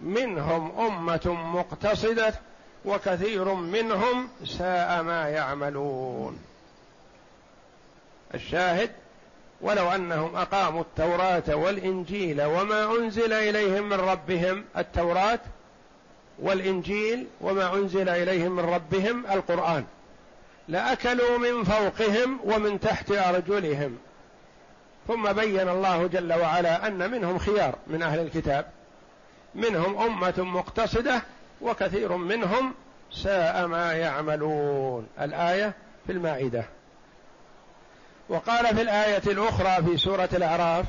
منهم 0.00 0.80
أمة 0.80 1.36
مقتصدة 1.54 2.34
وكثير 2.84 3.54
منهم 3.54 4.28
ساء 4.44 5.02
ما 5.02 5.28
يعملون. 5.28 6.38
الشاهد 8.34 8.90
ولو 9.60 9.90
أنهم 9.90 10.36
أقاموا 10.36 10.80
التوراة 10.80 11.56
والإنجيل 11.56 12.42
وما 12.42 12.84
أنزل 12.84 13.32
إليهم 13.32 13.88
من 13.88 14.00
ربهم 14.00 14.64
التوراة 14.76 15.40
والإنجيل 16.38 17.26
وما 17.40 17.74
أنزل 17.74 18.08
إليهم 18.08 18.56
من 18.56 18.64
ربهم 18.64 19.26
القرآن. 19.26 19.84
لأكلوا 20.68 21.38
من 21.38 21.64
فوقهم 21.64 22.40
ومن 22.44 22.80
تحت 22.80 23.12
أرجلهم. 23.12 23.98
ثم 25.08 25.32
بين 25.32 25.68
الله 25.68 26.06
جل 26.06 26.32
وعلا 26.32 26.86
أن 26.86 27.10
منهم 27.10 27.38
خيار 27.38 27.74
من 27.86 28.02
أهل 28.02 28.20
الكتاب. 28.20 28.75
منهم 29.56 29.98
أمة 29.98 30.34
مقتصدة 30.38 31.22
وكثير 31.60 32.16
منهم 32.16 32.74
ساء 33.12 33.66
ما 33.66 33.92
يعملون. 33.92 35.06
الآية 35.20 35.74
في 36.06 36.12
المائدة. 36.12 36.64
وقال 38.28 38.76
في 38.76 38.82
الآية 38.82 39.22
الأخرى 39.26 39.84
في 39.84 39.96
سورة 39.96 40.28
الأعراف 40.32 40.86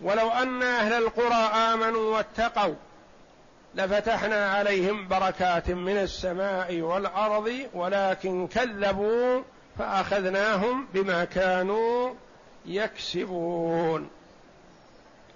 ولو 0.00 0.28
أن 0.30 0.62
أهل 0.62 0.92
القرى 0.92 1.50
آمنوا 1.74 2.16
واتقوا 2.16 2.74
لفتحنا 3.74 4.50
عليهم 4.50 5.08
بركات 5.08 5.70
من 5.70 5.96
السماء 5.96 6.80
والأرض 6.80 7.52
ولكن 7.74 8.46
كذبوا 8.46 9.42
فأخذناهم 9.78 10.86
بما 10.94 11.24
كانوا 11.24 12.14
يكسبون. 12.66 14.10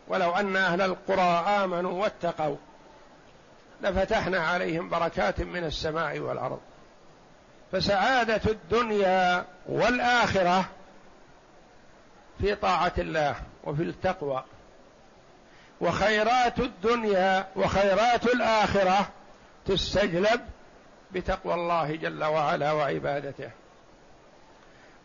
ولو 0.08 0.30
أن 0.30 0.56
أهل 0.56 0.82
القرى 0.82 1.44
آمنوا 1.64 2.02
واتقوا 2.02 2.56
لفتحنا 3.82 4.38
عليهم 4.38 4.88
بركات 4.88 5.40
من 5.40 5.64
السماء 5.64 6.18
والأرض. 6.18 6.60
فسعادة 7.72 8.40
الدنيا 8.46 9.44
والآخرة 9.66 10.64
في 12.40 12.54
طاعة 12.54 12.92
الله 12.98 13.36
وفي 13.64 13.82
التقوى. 13.82 14.44
وخيرات 15.80 16.58
الدنيا 16.58 17.46
وخيرات 17.56 18.26
الآخرة 18.26 19.08
تستجلب 19.66 20.40
بتقوى 21.12 21.54
الله 21.54 21.96
جل 21.96 22.24
وعلا 22.24 22.72
وعبادته. 22.72 23.50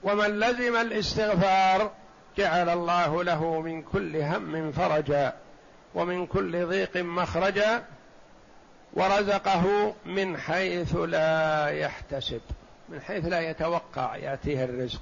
ومن 0.04 0.40
لزم 0.40 0.76
الاستغفار 0.76 1.92
جعل 2.38 2.70
الله 2.70 3.24
له 3.24 3.62
من 3.62 3.82
كل 3.82 4.16
هم 4.16 4.72
فرجا 4.72 5.34
ومن 5.96 6.28
كل 6.28 6.66
ضيق 6.66 6.98
مخرجا 6.98 7.84
ورزقه 8.94 9.94
من 10.06 10.38
حيث 10.38 10.96
لا 10.96 11.68
يحتسب 11.68 12.42
من 12.90 13.02
حيث 13.02 13.26
لا 13.26 13.40
يتوقع 13.50 14.16
يأتيه 14.16 14.64
الرزق. 14.64 15.02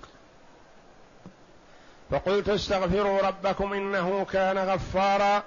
فقلت 2.11 2.49
استغفروا 2.49 3.21
ربكم 3.21 3.73
إنه 3.73 4.25
كان 4.25 4.57
غفارا 4.57 5.43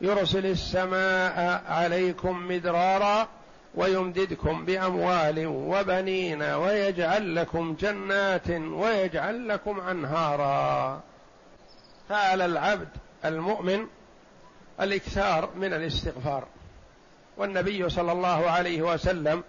يرسل 0.00 0.46
السماء 0.46 1.64
عليكم 1.68 2.48
مدرارا 2.48 3.28
ويمددكم 3.74 4.64
بأموال 4.64 5.46
وبنين 5.46 6.42
ويجعل 6.42 7.36
لكم 7.36 7.76
جنات 7.80 8.50
ويجعل 8.50 9.48
لكم 9.48 9.80
أنهارا. 9.80 11.00
فعلى 12.08 12.44
العبد 12.44 12.88
المؤمن 13.24 13.86
الإكثار 14.80 15.50
من 15.56 15.72
الاستغفار. 15.72 16.44
والنبي 17.36 17.88
صلى 17.88 18.12
الله 18.12 18.50
عليه 18.50 18.82
وسلم 18.82 19.44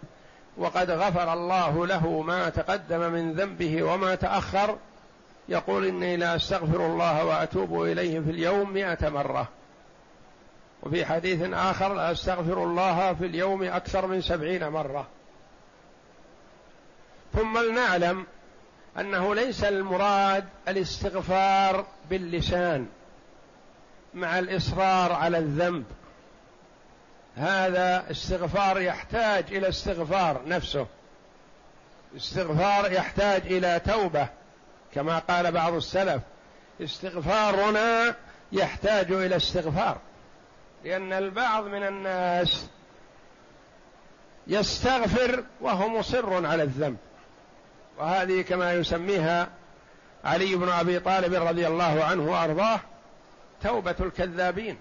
وقد 0.57 0.91
غفر 0.91 1.33
الله 1.33 1.87
له 1.87 2.21
ما 2.21 2.49
تقدم 2.49 3.11
من 3.11 3.33
ذنبه 3.33 3.83
وما 3.83 4.15
تأخر 4.15 4.77
يقول 5.49 5.85
إني 5.85 6.17
لا 6.17 6.35
أستغفر 6.35 6.85
الله 6.85 7.25
وأتوب 7.25 7.83
إليه 7.83 8.19
في 8.19 8.31
اليوم 8.31 8.73
مائه 8.73 9.09
مرة. 9.09 9.47
وفي 10.83 11.05
حديث 11.05 11.53
آخر 11.53 11.93
لا 11.93 12.11
أستغفر 12.11 12.63
الله 12.63 13.13
في 13.13 13.25
اليوم 13.25 13.63
أكثر 13.63 14.07
من 14.07 14.21
سبعين 14.21 14.67
مرة. 14.67 15.07
ثم 17.33 17.57
لنعلم 17.57 18.25
أنه 18.99 19.35
ليس 19.35 19.63
المراد 19.63 20.45
الاستغفار 20.67 21.85
باللسان 22.09 22.87
مع 24.13 24.39
الإصرار 24.39 25.11
على 25.11 25.37
الذنب. 25.37 25.85
هذا 27.35 28.11
استغفار 28.11 28.81
يحتاج 28.81 29.45
إلى 29.51 29.69
استغفار 29.69 30.41
نفسه. 30.47 30.87
استغفار 32.17 32.91
يحتاج 32.91 33.41
إلى 33.45 33.81
توبة 33.85 34.27
كما 34.93 35.19
قال 35.19 35.51
بعض 35.51 35.73
السلف. 35.73 36.21
استغفارنا 36.81 38.15
يحتاج 38.51 39.11
إلى 39.11 39.35
استغفار 39.35 39.97
لأن 40.83 41.13
البعض 41.13 41.63
من 41.63 41.83
الناس 41.83 42.65
يستغفر 44.47 45.43
وهو 45.61 45.89
مصر 45.89 46.45
على 46.45 46.63
الذنب. 46.63 46.97
وهذه 47.97 48.41
كما 48.41 48.73
يسميها 48.73 49.47
علي 50.23 50.55
بن 50.55 50.69
أبي 50.69 50.99
طالب 50.99 51.33
رضي 51.33 51.67
الله 51.67 52.03
عنه 52.03 52.31
وأرضاه 52.31 52.79
توبة 53.63 53.95
الكذابين 53.99 54.77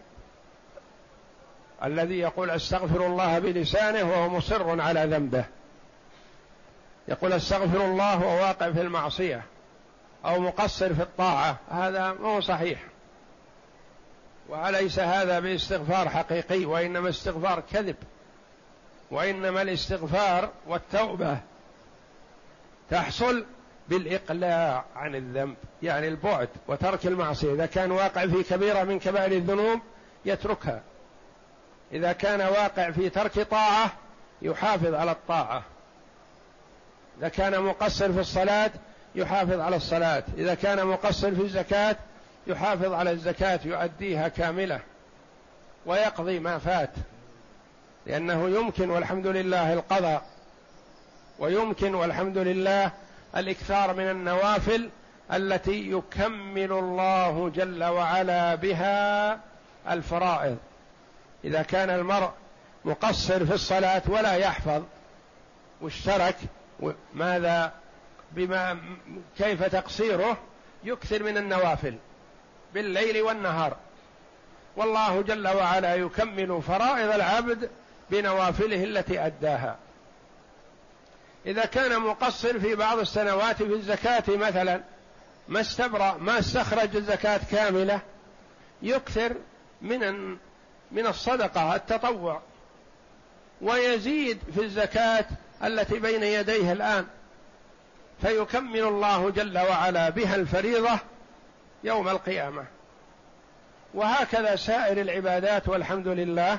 الذي 1.85 2.18
يقول 2.18 2.50
أستغفر 2.50 3.07
الله 3.07 3.38
بلسانه 3.38 4.11
وهو 4.11 4.29
مصر 4.29 4.81
على 4.81 5.05
ذنبه. 5.05 5.44
يقول 7.09 7.33
أستغفر 7.33 7.85
الله 7.85 8.20
وهو 8.20 8.42
واقع 8.42 8.72
في 8.72 8.81
المعصية 8.81 9.42
أو 10.24 10.40
مقصر 10.40 10.94
في 10.94 11.03
الطاعة 11.03 11.57
هذا 11.70 12.12
مو 12.12 12.40
صحيح. 12.40 12.79
وليس 14.48 14.98
هذا 14.98 15.40
باستغفار 15.40 16.09
حقيقي؟ 16.09 16.64
وإنما 16.64 17.09
استغفار 17.09 17.62
كذب. 17.72 17.96
وإنما 19.11 19.62
الاستغفار 19.62 20.50
والتوبة. 20.66 21.38
تحصل 22.90 23.44
بالإقلاع 23.88 24.85
عن 24.97 25.14
الذنب 25.14 25.57
يعني 25.83 26.09
البعد 26.09 26.49
وترك 26.68 27.07
المعصية. 27.07 27.53
إذا 27.53 27.66
كان 27.66 27.90
واقع 27.90 28.27
في 28.27 28.42
كبيرة 28.42 28.83
من 28.83 28.99
كبائر 28.99 29.33
الذنوب 29.33 29.81
يتركها. 30.25 30.83
إذا 31.92 32.12
كان 32.12 32.40
واقع 32.40 32.90
في 32.90 33.09
ترك 33.09 33.40
طاعة 33.40 33.92
يحافظ 34.42 34.94
على 34.94 35.11
الطاعة. 35.11 35.62
إذا 37.18 37.29
كان 37.29 37.62
مقصر 37.62 38.12
في 38.12 38.20
الصلاة 38.20 38.70
يحافظ 39.14 39.61
على 39.61 39.77
الصلاة. 39.77 40.23
إذا 40.38 40.55
كان 40.55 40.87
مقصر 40.87 41.35
في 41.35 41.42
الزكاة 41.42 41.97
يحافظ 42.47 42.92
على 42.92 43.11
الزكاة 43.11 43.61
يؤديها 43.64 44.29
كاملة. 44.29 44.81
ويقضي 45.87 46.38
ما 46.38 46.59
فات. 46.59 46.90
لأنه 48.07 48.49
يمكن 48.49 48.90
والحمد 48.90 49.27
لله 49.27 49.73
القضاء. 49.73 50.34
ويمكن 51.38 51.94
والحمد 51.94 52.38
لله 52.38 52.90
الإكثار 53.37 53.94
من 53.94 54.11
النوافل 54.11 54.90
التي 55.33 55.90
يكمل 55.90 56.73
الله 56.73 57.53
جل 57.55 57.85
وعلا 57.85 58.55
بها 58.55 59.40
الفرائض. 59.90 60.57
إذا 61.44 61.62
كان 61.62 61.90
المرء 61.90 62.31
مقصر 62.85 63.47
في 63.47 63.55
الصلاة 63.55 64.03
ولا 64.09 64.35
يحفظ 64.35 64.83
واشترك 65.81 66.37
ماذا 67.14 67.73
بما 68.33 68.79
كيف 69.38 69.62
تقصيره؟ 69.62 70.37
يكثر 70.85 71.23
من 71.23 71.37
النوافل 71.37 71.94
بالليل 72.75 73.23
والنهار. 73.23 73.77
والله 74.77 75.23
جل 75.23 75.49
وعلا 75.49 75.94
يكمل 75.94 76.62
فرائض 76.62 77.11
العبد 77.11 77.70
بنوافله 78.11 78.85
التي 78.85 79.27
أداها. 79.27 79.77
إذا 81.46 81.64
كان 81.64 82.00
مقصر 82.00 82.59
في 82.61 82.74
بعض 82.74 82.98
السنوات 82.98 83.57
في 83.57 83.74
الزكاة 83.74 84.24
مثلا 84.28 84.80
ما 85.48 85.61
استبرأ 85.61 86.16
ما 86.18 86.38
استخرج 86.38 86.96
الزكاة 86.96 87.40
كاملة 87.50 88.00
يكثر 88.83 89.37
من 89.83 90.30
من 90.92 91.07
الصدقة 91.07 91.76
التطوع. 91.76 92.42
ويزيد 93.61 94.38
في 94.54 94.62
الزكاة 94.62 95.26
التي 95.64 95.98
بين 95.98 96.22
يديه 96.22 96.72
الآن. 96.72 97.07
فيكمل 98.22 98.80
الله 98.80 99.30
جل 99.30 99.59
وعلا 99.59 100.11
بها 100.11 100.35
الفريضة 100.35 100.98
يوم 101.85 102.09
القيامة. 102.09 102.64
وهكذا 103.94 104.57
سائر 104.57 105.00
العبادات 105.00 105.68
والحمد 105.68 106.09
لله 106.09 106.59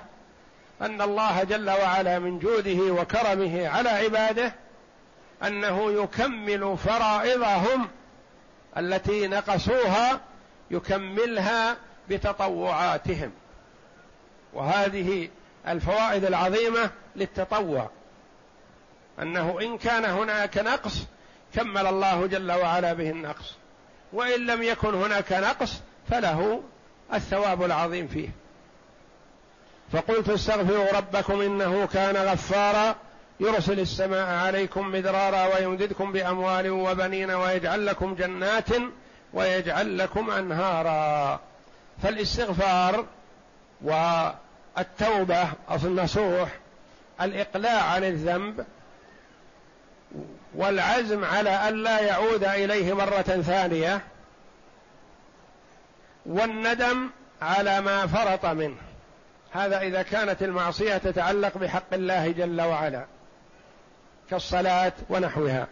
أن 0.81 1.01
الله 1.01 1.43
جل 1.43 1.69
وعلا 1.69 2.19
من 2.19 2.39
جوده 2.39 2.93
وكرمه 2.93 3.67
على 3.67 3.89
عباده 3.89 4.53
أنه 5.43 6.03
يكمل 6.03 6.77
فرائضهم 6.77 7.87
التي 8.77 9.27
نقصوها 9.27 10.21
يكملها 10.71 11.77
بتطوعاتهم. 12.09 13.31
وهذه 14.53 15.29
الفوائد 15.67 16.25
العظيمة 16.25 16.89
للتطوع. 17.15 17.89
أنه 19.21 19.57
إن 19.61 19.77
كان 19.77 20.05
هناك 20.05 20.57
نقص 20.57 21.05
كمل 21.53 21.87
الله 21.87 22.27
جل 22.27 22.51
وعلا 22.51 22.93
به 22.93 23.09
النقص. 23.09 23.53
وإن 24.13 24.45
لم 24.45 24.63
يكن 24.63 24.93
هناك 24.93 25.33
نقص 25.33 25.81
فله 26.09 26.63
الثواب 27.13 27.63
العظيم 27.63 28.07
فيه. 28.07 28.29
فقلت 29.91 30.29
استغفروا 30.29 30.97
ربكم 30.97 31.41
إنه 31.41 31.87
كان 31.87 32.17
غفارا 32.17 32.95
يرسل 33.39 33.79
السماء 33.79 34.29
عليكم 34.29 34.91
مدرارا 34.91 35.55
ويمددكم 35.55 36.11
بأموال 36.11 36.69
وبنين 36.69 37.31
ويجعل 37.31 37.85
لكم 37.85 38.15
جنات 38.15 38.69
ويجعل 39.33 39.97
لكم 39.97 40.31
أنهارا. 40.31 41.39
فالاستغفار 42.03 43.05
والتوبة 43.81 45.47
النصوح 45.85 46.49
الإقلاع 47.21 47.83
عن 47.83 48.03
الذنب 48.03 48.65
والعزم 50.55 51.25
على 51.25 51.69
الا 51.69 51.99
يعود 51.99 52.43
إليه 52.43 52.93
مرة 52.93 53.21
ثانية 53.21 54.01
والندم 56.25 57.09
على 57.41 57.81
ما 57.81 58.07
فرط 58.07 58.45
منه. 58.45 58.77
هذا 59.51 59.81
إذا 59.81 60.01
كانت 60.01 60.43
المعصية 60.43 60.97
تتعلق 60.97 61.57
بحق 61.57 61.93
الله 61.93 62.31
جل 62.31 62.61
وعلا. 62.61 63.05
كالصلاة 64.29 64.93
ونحوها. 65.09 65.67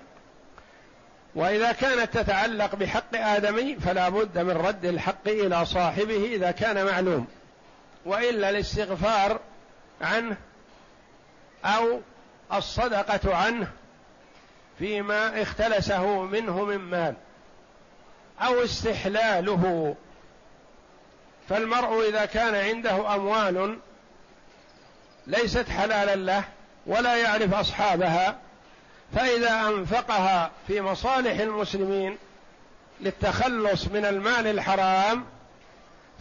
وإذا 1.35 1.71
كانت 1.71 2.17
تتعلق 2.17 2.75
بحق 2.75 3.15
آدمي 3.15 3.75
فلا 3.75 4.09
بد 4.09 4.37
من 4.37 4.51
رد 4.51 4.85
الحق 4.85 5.27
إلى 5.27 5.65
صاحبه 5.65 6.25
إذا 6.25 6.51
كان 6.51 6.85
معلوم. 6.85 7.27
وإلا 8.05 8.49
الاستغفار 8.49 9.39
عنه 10.01 10.37
أو 11.65 12.01
الصدقة 12.53 13.35
عنه 13.35 13.67
فيما 14.79 15.41
اختلسه 15.41 16.21
منه 16.21 16.65
من 16.65 16.77
مال 16.77 17.15
أو 18.41 18.63
استحلاله. 18.63 19.95
فالمرء 21.49 22.09
إذا 22.09 22.25
كان 22.25 22.55
عنده 22.55 23.15
أموال 23.15 23.77
ليست 25.27 25.69
حلالا 25.69 26.15
له 26.15 26.43
ولا 26.85 27.15
يعرف 27.15 27.53
أصحابها 27.53 28.35
فإذا 29.15 29.67
أنفقها 29.67 30.51
في 30.67 30.81
مصالح 30.81 31.39
المسلمين 31.39 32.17
للتخلص 33.01 33.87
من 33.87 34.05
المال 34.05 34.47
الحرام 34.47 35.25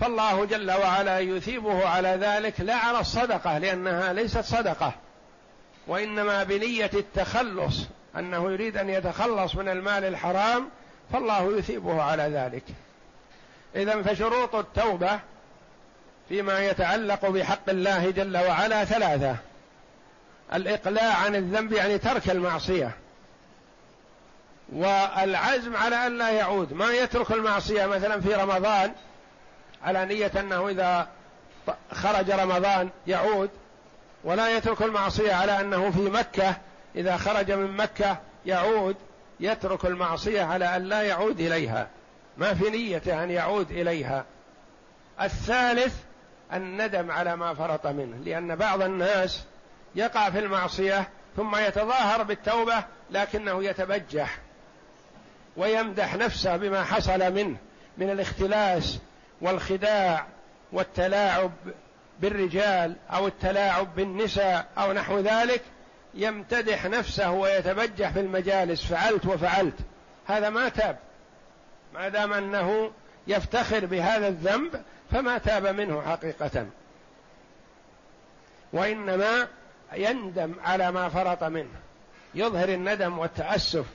فالله 0.00 0.44
جل 0.44 0.70
وعلا 0.70 1.18
يثيبه 1.18 1.88
على 1.88 2.08
ذلك 2.08 2.60
لا 2.60 2.74
على 2.74 3.00
الصدقة 3.00 3.58
لأنها 3.58 4.12
ليست 4.12 4.44
صدقة 4.44 4.92
وإنما 5.86 6.44
بنية 6.44 6.90
التخلص 6.94 7.86
أنه 8.18 8.52
يريد 8.52 8.76
أن 8.76 8.90
يتخلص 8.90 9.54
من 9.54 9.68
المال 9.68 10.04
الحرام 10.04 10.68
فالله 11.12 11.58
يثيبه 11.58 12.02
على 12.02 12.22
ذلك. 12.22 12.62
اذا 13.76 14.02
فشروط 14.02 14.54
التوبة 14.54 15.20
فيما 16.28 16.60
يتعلق 16.60 17.26
بحق 17.26 17.68
الله 17.68 18.10
جل 18.10 18.36
وعلا 18.36 18.84
ثلاثة. 18.84 19.36
الإقلاع 20.54 21.16
عن 21.16 21.36
الذنب 21.36 21.72
يعني 21.72 21.98
ترك 21.98 22.30
المعصية. 22.30 22.96
والعزم 24.72 25.76
على 25.76 26.06
أن 26.06 26.18
لا 26.18 26.30
يعود. 26.30 26.72
ما 26.72 26.90
يترك 26.90 27.32
المعصية 27.32 27.86
مثلا 27.86 28.20
في 28.20 28.34
رمضان 28.34 28.92
على 29.82 30.04
نية 30.04 30.32
أنه 30.40 30.68
إذا 30.68 31.08
خرج 31.92 32.30
رمضان 32.30 32.90
يعود. 33.06 33.50
ولا 34.24 34.56
يترك 34.56 34.82
المعصية 34.82 35.32
على 35.32 35.60
أنه 35.60 35.90
في 35.90 36.00
مكة 36.00 36.56
إذا 36.96 37.16
خرج 37.16 37.52
من 37.52 37.76
مكة 37.76 38.18
يعود. 38.46 38.96
يترك 39.40 39.84
المعصية 39.84 40.42
على 40.42 40.76
أن 40.76 40.84
لا 40.84 41.02
يعود 41.02 41.40
إليها. 41.40 41.88
ما 42.38 42.54
في 42.54 42.70
نيته 42.70 43.24
أن 43.24 43.30
يعود 43.30 43.70
إليها. 43.70 44.24
الثالث 45.20 45.94
الندم 46.52 47.10
على 47.10 47.36
ما 47.36 47.54
فرط 47.54 47.86
منه. 47.86 48.16
لأن 48.24 48.56
بعض 48.56 48.82
الناس 48.82 49.44
يقع 49.94 50.30
في 50.30 50.38
المعصية 50.38 51.08
ثم 51.36 51.56
يتظاهر 51.56 52.22
بالتوبة 52.22 52.84
لكنه 53.10 53.64
يتبجح 53.64 54.38
ويمدح 55.56 56.14
نفسه 56.14 56.56
بما 56.56 56.84
حصل 56.84 57.32
منه 57.32 57.56
من 57.98 58.10
الاختلاس 58.10 58.98
والخداع 59.40 60.26
والتلاعب 60.72 61.52
بالرجال 62.20 62.96
أو 63.10 63.26
التلاعب 63.26 63.94
بالنساء 63.96 64.66
أو 64.78 64.92
نحو 64.92 65.18
ذلك 65.18 65.62
يمتدح 66.14 66.86
نفسه 66.86 67.30
ويتبجح 67.30 68.10
في 68.10 68.20
المجالس 68.20 68.84
فعلت 68.84 69.26
وفعلت. 69.26 69.74
هذا 70.26 70.50
ما 70.50 70.68
تاب. 70.68 70.98
ما 71.94 72.08
دام 72.08 72.32
أنه 72.32 72.92
يفتخر 73.26 73.86
بهذا 73.86 74.28
الذنب 74.28 74.82
فما 75.10 75.38
تاب 75.38 75.66
منه 75.66 76.02
حقيقة. 76.02 76.66
وإنما 78.72 79.48
يندم 79.94 80.54
على 80.64 80.92
ما 80.92 81.08
فرط 81.08 81.44
منه 81.44 81.80
يظهر 82.34 82.68
الندم 82.68 83.18
والتأسف 83.18 83.86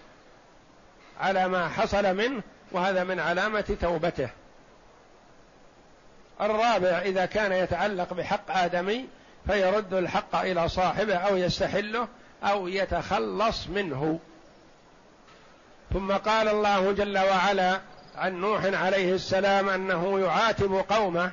على 1.20 1.48
ما 1.48 1.70
حصل 1.70 2.16
منه 2.16 2.44
وهذا 2.72 3.04
من 3.04 3.20
علامة 3.20 3.78
توبته. 3.82 4.30
الرابع 6.42 6.88
إذا 6.88 7.26
كان 7.26 7.52
يتعلق 7.52 8.14
بحق 8.14 8.52
آدمي 8.52 9.08
فيرد 9.48 9.94
الحق 9.94 10.36
إلى 10.36 10.70
صاحبه 10.70 11.16
أو 11.16 11.36
يستحله 11.36 12.08
أو 12.44 12.68
يتخلص 12.68 13.68
منه. 13.68 14.20
ثم 15.94 16.12
قال 16.12 16.48
الله 16.48 16.92
جل 16.92 17.18
وعلا 17.18 17.80
عن 18.16 18.34
نوح 18.34 18.66
عليه 18.66 19.14
السلام 19.14 19.70
أنه 19.70 20.20
يعاتب 20.20 20.86
قومه 20.90 21.32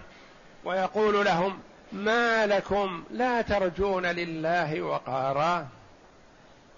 ويقول 0.65 1.25
لهم 1.25 1.59
ما 1.95 2.47
لكم 2.47 3.05
لا 3.11 3.43
ترجون 3.43 4.07
لله 4.07 4.83
وقارا. 4.83 5.67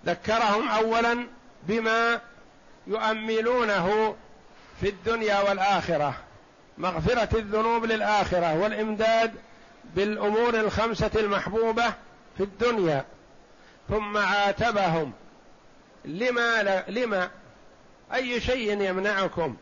ذكرهم 0.07 0.69
اولا 0.69 1.27
بما 1.63 2.21
يؤملونه 2.87 4.17
في 4.81 4.89
الدنيا 4.89 5.41
والآخرة. 5.41 6.15
مغفرة 6.79 7.39
الذنوب 7.39 7.85
للآخرة 7.85 8.59
والإمداد 8.59 9.35
بالأمور 9.95 10.55
الخمسة 10.61 11.11
المحبوبة 11.17 11.95
في 12.37 12.43
الدنيا. 12.43 13.05
ثم 13.89 14.17
عاتبهم. 14.17 15.13
لما 16.05 16.83
لما؟ 16.89 17.31
أي 18.15 18.41
شيء 18.41 18.81
يمنعكم 18.81 19.57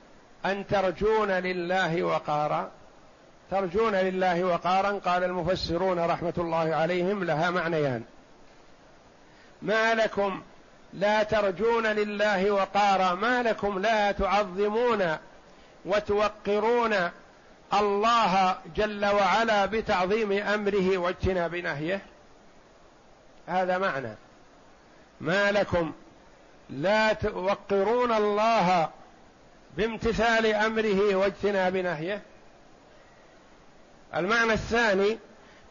أن 0.44 0.66
ترجون 0.66 1.30
لله 1.30 2.02
وقارا؟ 2.02 2.70
ترجون 3.54 3.94
لله 3.94 4.44
وقارا 4.44 4.98
قال 4.98 5.24
المفسرون 5.24 5.98
رحمة 5.98 6.34
الله 6.38 6.74
عليهم 6.74 7.24
لها 7.24 7.50
معنيان. 7.50 8.02
ما 9.62 9.94
لكم 9.94 10.42
لا 10.92 11.22
ترجون 11.22 11.86
لله 11.86 12.50
وقارا 12.50 13.14
ما 13.14 13.42
لكم 13.42 13.78
لا 13.78 14.12
تعظمون 14.12 15.16
وتوقرون 15.84 16.94
الله 17.74 18.56
جل 18.76 19.06
وعلا 19.06 19.66
بتعظيم 19.66 20.32
أمره 20.32 20.98
واجتناب 20.98 21.54
نهيه؟ 21.54 22.00
هذا 23.46 23.78
معنى. 23.78 24.14
ما 25.20 25.52
لكم 25.52 25.92
لا 26.70 27.12
توقرون 27.12 28.12
الله 28.12 28.88
بامتثال 29.76 30.46
أمره 30.46 31.14
واجتناب 31.14 31.76
نهيه؟ 31.76 32.22
المعنى 34.16 34.52
الثاني 34.52 35.18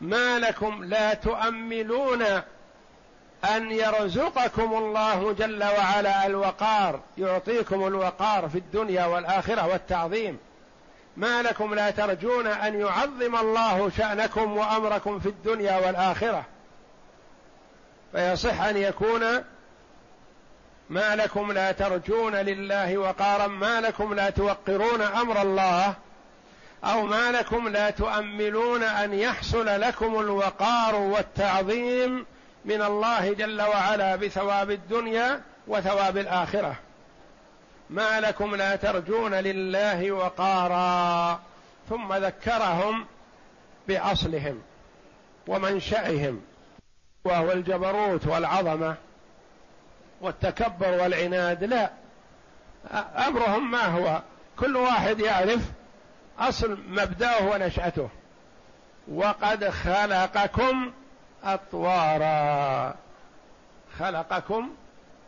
ما 0.02 0.40
لكم 0.40 0.84
لا 0.84 1.14
تؤملون 1.14 2.22
أن 3.56 3.72
يرزقكم 3.72 4.74
الله 4.74 5.34
جل 5.34 5.64
وعلا 5.64 6.26
الوقار 6.26 7.00
يعطيكم 7.18 7.88
الوقار 7.88 8.50
في 8.50 8.58
الدنيا 8.58 9.06
والآخرة 9.06 9.68
والتعظيم. 9.68 10.38
ما 11.18 11.42
لكم 11.42 11.74
لا 11.74 11.92
ترجون 11.92 12.48
أن 12.48 12.80
يعظم 12.80 13.36
الله 13.36 13.92
شأنكم 13.98 14.58
وأمركم 14.58 15.20
في 15.20 15.30
الدنيا 15.30 15.78
والآخرة. 15.86 16.46
فيصح 18.12 18.62
أن 18.62 18.78
يكون 18.78 19.44
ما 20.90 21.16
لكم 21.16 21.52
لا 21.52 21.72
ترجون 21.72 22.36
لله 22.36 22.98
وقارا 22.98 23.48
ما 23.48 23.82
لكم 23.82 24.14
لا 24.14 24.30
توقرون 24.30 25.02
أمر 25.02 25.42
الله 25.42 25.96
أو 26.84 27.06
ما 27.06 27.32
لكم 27.32 27.68
لا 27.68 27.90
تؤملون 27.90 28.84
أن 28.84 29.14
يحصل 29.14 29.66
لكم 29.66 30.20
الوقار 30.20 30.96
والتعظيم 30.96 32.26
من 32.66 32.82
الله 32.82 33.34
جل 33.34 33.62
وعلا 33.62 34.16
بثواب 34.16 34.72
الدنيا 34.72 35.42
وثواب 35.68 36.18
الآخرة. 36.18 36.76
ما 37.90 38.20
لكم 38.20 38.56
لا 38.56 38.76
ترجون 38.76 39.34
لله 39.34 40.12
وقارا. 40.12 41.40
ثم 41.90 42.14
ذكرهم 42.14 43.06
بأصلهم 43.88 44.62
ومنشأهم 45.48 46.42
وهو 47.26 47.52
الجبروت 47.52 48.28
والعظمة 48.28 48.96
والتكبر 50.22 50.90
والعناد. 50.90 51.64
لا 51.64 51.90
أمرهم 53.28 53.72
ما 53.72 53.86
هو؟ 53.86 54.22
كل 54.60 54.76
واحد 54.76 55.20
يعرف 55.20 55.62
أصل 56.40 56.78
مبدأه 56.88 57.48
ونشأته. 57.50 58.10
وقد 59.08 59.70
خلقكم 59.70 60.92
أطوارا. 61.44 62.96
خلقكم 64.00 64.70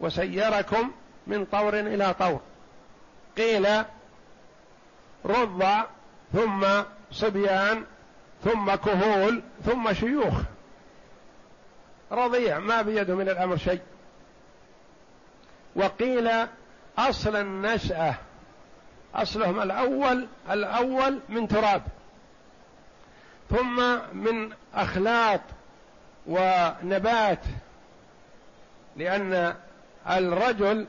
وسيركم 0.02 0.92
من 1.28 1.46
طور 1.46 1.80
إلى 1.80 2.14
طور. 2.14 2.40
قيل 3.38 3.84
رضع 5.26 5.84
ثم 6.34 6.66
صبيان 7.12 7.84
ثم 8.44 8.76
كهول 8.76 9.44
ثم 9.66 9.94
شيوخ. 9.94 10.34
رضيع 12.12 12.60
ما 12.60 12.82
بيده 12.82 13.16
من 13.16 13.30
الأمر 13.30 13.58
شيء. 13.58 13.82
وقيل 15.76 16.48
أصل 16.98 17.36
النشأة 17.36 18.16
أصلهم 19.16 19.62
الأول 19.62 20.28
الأول 20.52 21.20
من 21.30 21.48
تراب. 21.48 21.82
ثم 23.50 23.98
من 24.14 24.52
أخلاط 24.76 25.42
ونبات 26.28 27.40
لأن 28.98 29.56
الرجل 30.10 30.88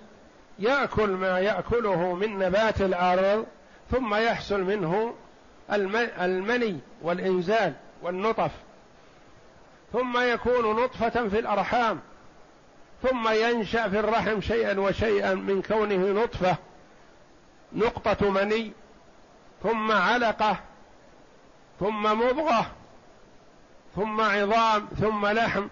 يأكل 0.59 1.11
ما 1.11 1.39
يأكله 1.41 2.15
من 2.15 2.39
نبات 2.39 2.81
الأرض 2.81 3.47
ثم 3.91 4.15
يحصل 4.15 4.61
منه 4.61 5.15
المني 6.21 6.79
والإنزال 7.03 7.73
والنطف. 8.03 8.51
ثم 9.93 10.19
يكون 10.19 10.83
نطفة 10.83 11.29
في 11.29 11.39
الأرحام 11.39 12.01
ثم 13.03 13.29
ينشأ 13.29 13.89
في 13.89 14.01
الرحم 14.01 14.41
شيئا 14.41 14.81
وشيئا 14.81 15.35
من 15.35 15.63
كونه 15.63 16.23
نطفة. 16.23 16.57
نقطة 17.73 18.31
مني 18.31 18.73
ثم 19.63 19.93
علقة 19.93 20.57
ثم 21.81 22.03
مضغة 22.03 22.71
ثم 23.97 24.21
عظام 24.21 24.89
ثم 25.01 25.27
لحم 25.27 25.69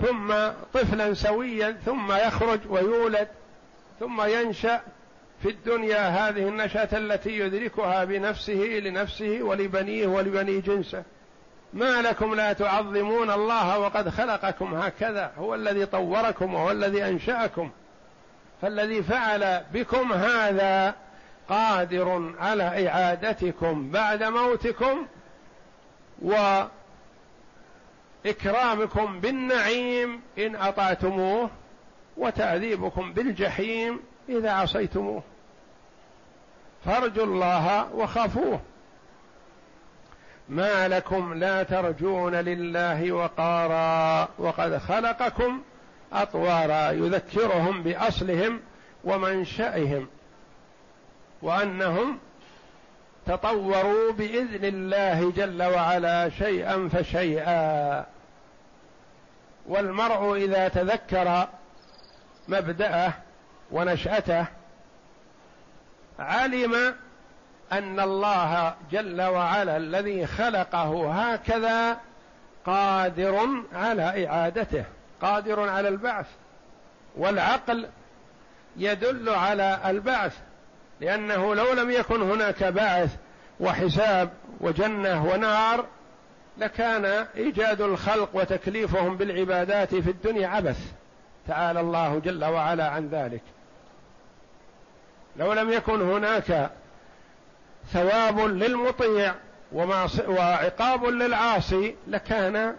ثم 0.00 0.34
طفلا 0.74 1.14
سويا 1.14 1.72
ثم 1.84 2.12
يخرج 2.12 2.60
ويولد 2.68 3.28
ثم 4.00 4.22
ينشأ 4.22 4.80
في 5.42 5.48
الدنيا 5.48 6.08
هذه 6.08 6.48
النشأة 6.48 6.88
التي 6.92 7.38
يدركها 7.38 8.04
بنفسه 8.04 8.80
لنفسه 8.82 9.38
ولبنيه 9.42 10.06
ولبني 10.06 10.60
جنسه. 10.60 11.02
ما 11.72 12.02
لكم 12.02 12.34
لا 12.34 12.52
تعظمون 12.52 13.30
الله 13.30 13.78
وقد 13.78 14.08
خلقكم 14.08 14.74
هكذا 14.74 15.32
هو 15.38 15.54
الذي 15.54 15.86
طوركم 15.86 16.54
وهو 16.54 16.70
الذي 16.70 17.04
أنشأكم. 17.04 17.70
فالذي 18.62 19.02
فعل 19.02 19.64
بكم 19.72 20.12
هذا 20.12 20.94
قادر 21.48 22.34
على 22.40 22.88
إعادتكم 22.88 23.90
بعد 23.90 24.22
موتكم 24.22 25.06
وإكرامكم 28.24 29.20
بالنعيم 29.20 30.20
إن 30.38 30.56
أطعتموه 30.56 31.50
وتعذيبكم 32.16 33.12
بالجحيم 33.12 34.00
إذا 34.28 34.50
عصيتموه. 34.50 35.22
فارجوا 36.84 37.24
الله 37.24 37.94
وخافوه. 37.94 38.60
ما 40.48 40.88
لكم 40.88 41.34
لا 41.34 41.62
ترجون 41.62 42.34
لله 42.34 43.12
وقارا. 43.12 44.28
وقد 44.38 44.78
خلقكم 44.78 45.62
اطوارا 46.12 46.90
يذكرهم 46.90 47.82
بأصلهم 47.82 48.60
ومنشئهم 49.04 50.08
وأنهم 51.42 52.18
تطوروا 53.26 54.12
بإذن 54.12 54.64
الله 54.64 55.30
جل 55.30 55.62
وعلا 55.62 56.28
شيئا 56.28 56.88
فشيئا. 56.92 58.06
والمرء 59.66 60.36
إذا 60.36 60.68
تذكر 60.68 61.48
مبدأه 62.48 63.12
ونشأته 63.70 64.46
علم 66.18 66.94
أن 67.72 68.00
الله 68.00 68.74
جل 68.92 69.22
وعلا 69.22 69.76
الذي 69.76 70.26
خلقه 70.26 71.12
هكذا 71.12 71.96
قادر 72.66 73.48
على 73.72 74.26
إعادته. 74.26 74.84
قادر 75.22 75.68
على 75.68 75.88
البعث 75.88 76.26
والعقل 77.16 77.88
يدل 78.76 79.28
على 79.28 79.80
البعث 79.86 80.38
لأنه 81.00 81.54
لو 81.54 81.72
لم 81.72 81.90
يكن 81.90 82.22
هناك 82.22 82.64
بعث 82.64 83.16
وحساب 83.60 84.30
وجنة 84.60 85.26
ونار 85.26 85.86
لكان 86.58 87.04
إيجاد 87.36 87.80
الخلق 87.80 88.30
وتكليفهم 88.32 89.16
بالعبادات 89.16 89.94
في 89.94 90.10
الدنيا 90.10 90.48
عبث. 90.48 90.92
تعالى 91.48 91.80
الله 91.80 92.18
جل 92.18 92.44
وعلا 92.44 92.88
عن 92.88 93.08
ذلك. 93.08 93.42
لو 95.36 95.52
لم 95.52 95.72
يكن 95.72 96.02
هناك 96.02 96.70
ثواب 97.92 98.40
للمطيع 98.40 99.34
وعقاب 100.28 101.04
للعاصي 101.04 101.96
لكان 102.06 102.74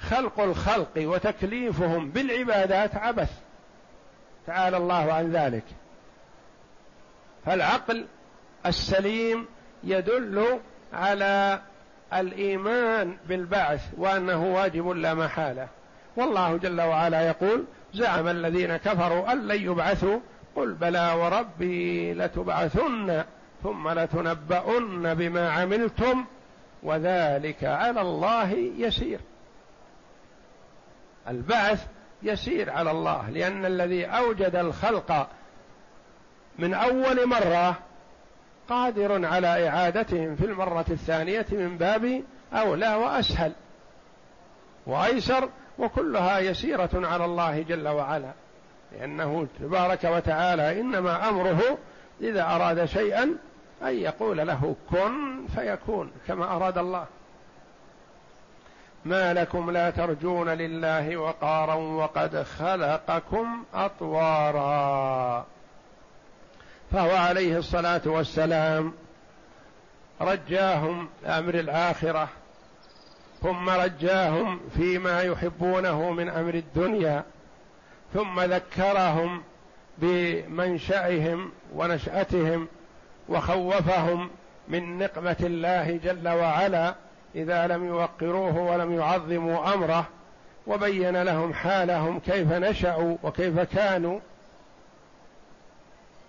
خلق 0.00 0.40
الخلق 0.40 0.92
وتكليفهم 0.96 2.10
بالعبادات 2.10 2.94
عبث. 2.94 3.30
تعالى 4.46 4.76
الله 4.76 5.12
عن 5.12 5.32
ذلك. 5.32 5.64
فالعقل 7.46 8.06
السليم 8.66 9.46
يدل 9.84 10.58
على 10.92 11.60
الإيمان 12.14 13.16
بالبعث 13.28 13.80
وأنه 13.96 14.54
واجب 14.54 14.88
لا 14.88 15.14
محالة. 15.14 15.68
والله 16.16 16.56
جل 16.56 16.80
وعلا 16.80 17.26
يقول 17.26 17.64
زعم 17.94 18.28
الذين 18.28 18.76
كفروا 18.76 19.32
أن 19.32 19.48
لن 19.48 19.62
يبعثوا. 19.62 20.18
قل 20.56 20.72
بلى 20.72 21.12
وربي 21.12 22.14
لتبعثن 22.14 23.24
ثم 23.62 23.88
لتنبؤن 23.88 25.14
بما 25.14 25.50
عملتم. 25.50 26.24
وذلك 26.82 27.64
على 27.64 28.00
الله 28.00 28.50
يسير. 28.78 29.20
البعث 31.28 31.86
يسير 32.22 32.70
على 32.70 32.90
الله 32.90 33.30
لأن 33.30 33.64
الذي 33.64 34.06
أوجد 34.06 34.56
الخلق 34.56 35.28
من 36.58 36.74
أول 36.74 37.28
مرة 37.28 37.78
قادر 38.68 39.26
على 39.26 39.68
إعادتهم 39.68 40.36
في 40.36 40.44
المرة 40.44 40.84
الثانية 40.90 41.46
من 41.50 41.78
باب 41.78 42.22
أولى 42.52 42.94
وأسهل. 42.94 43.52
وأيسر 44.86 45.48
وكلها 45.78 46.38
يسيرة 46.38 46.90
على 46.94 47.24
الله 47.24 47.62
جل 47.62 47.88
وعلا 47.88 48.32
لأنه 48.92 49.46
تبارك 49.60 50.04
وتعالى 50.04 50.80
إنما 50.80 51.28
أمره 51.28 51.78
إذا 52.20 52.42
أراد 52.42 52.84
شيئا 52.84 53.22
أن 53.82 53.94
يقول 53.94 54.36
له 54.36 54.76
كن 54.90 55.46
فيكون 55.54 56.10
كما 56.26 56.56
أراد 56.56 56.78
الله. 56.78 57.06
ما 59.04 59.34
لكم 59.34 59.70
لا 59.70 59.90
ترجون 59.90 60.48
لله 60.48 61.16
وقارا 61.16 61.74
وقد 61.74 62.42
خلقكم 62.42 63.64
أطوارا. 63.74 65.46
فهو 66.92 67.16
عليه 67.16 67.58
الصلاة 67.58 68.00
والسلام 68.06 68.92
رجاهم 70.20 71.08
أمر 71.26 71.54
الآخرة 71.54 72.28
ثم 73.42 73.70
رجاهم 73.70 74.60
فيما 74.76 75.22
يحبونه 75.22 76.10
من 76.10 76.28
أمر 76.28 76.54
الدنيا 76.54 77.24
ثم 78.14 78.40
ذكرهم 78.40 79.42
بمنشأهم 79.98 81.52
ونشأتهم 81.74 82.68
وخوفهم 83.28 84.30
من 84.68 84.98
نقمة 84.98 85.36
الله 85.40 86.00
جل 86.04 86.28
وعلا. 86.28 86.94
إذا 87.34 87.66
لم 87.66 87.86
يوقروه 87.86 88.58
ولم 88.58 88.92
يعظموا 88.92 89.74
أمره 89.74 90.06
وبين 90.66 91.22
لهم 91.22 91.54
حالهم 91.54 92.18
كيف 92.18 92.52
نشأوا 92.52 93.16
وكيف 93.22 93.60
كانوا 93.60 94.18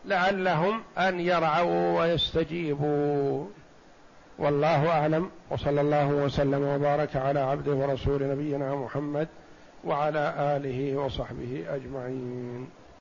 لعلهم 0.06 0.82
أن 0.98 1.20
يرعوا 1.20 2.00
ويستجيبوا. 2.00 3.46
والله 4.40 4.90
أعلم. 4.90 5.30
وصلى 5.50 5.82
الله 5.82 6.08
وسلم 6.08 6.64
وبارك 6.64 7.16
على 7.16 7.40
عبده 7.40 7.74
ورسول 7.74 8.30
نبينا 8.30 8.76
محمد 8.76 9.28
وعلى 9.84 10.34
آله 10.38 10.98
وصحبه 10.98 11.66
أجمعين. 11.70 12.70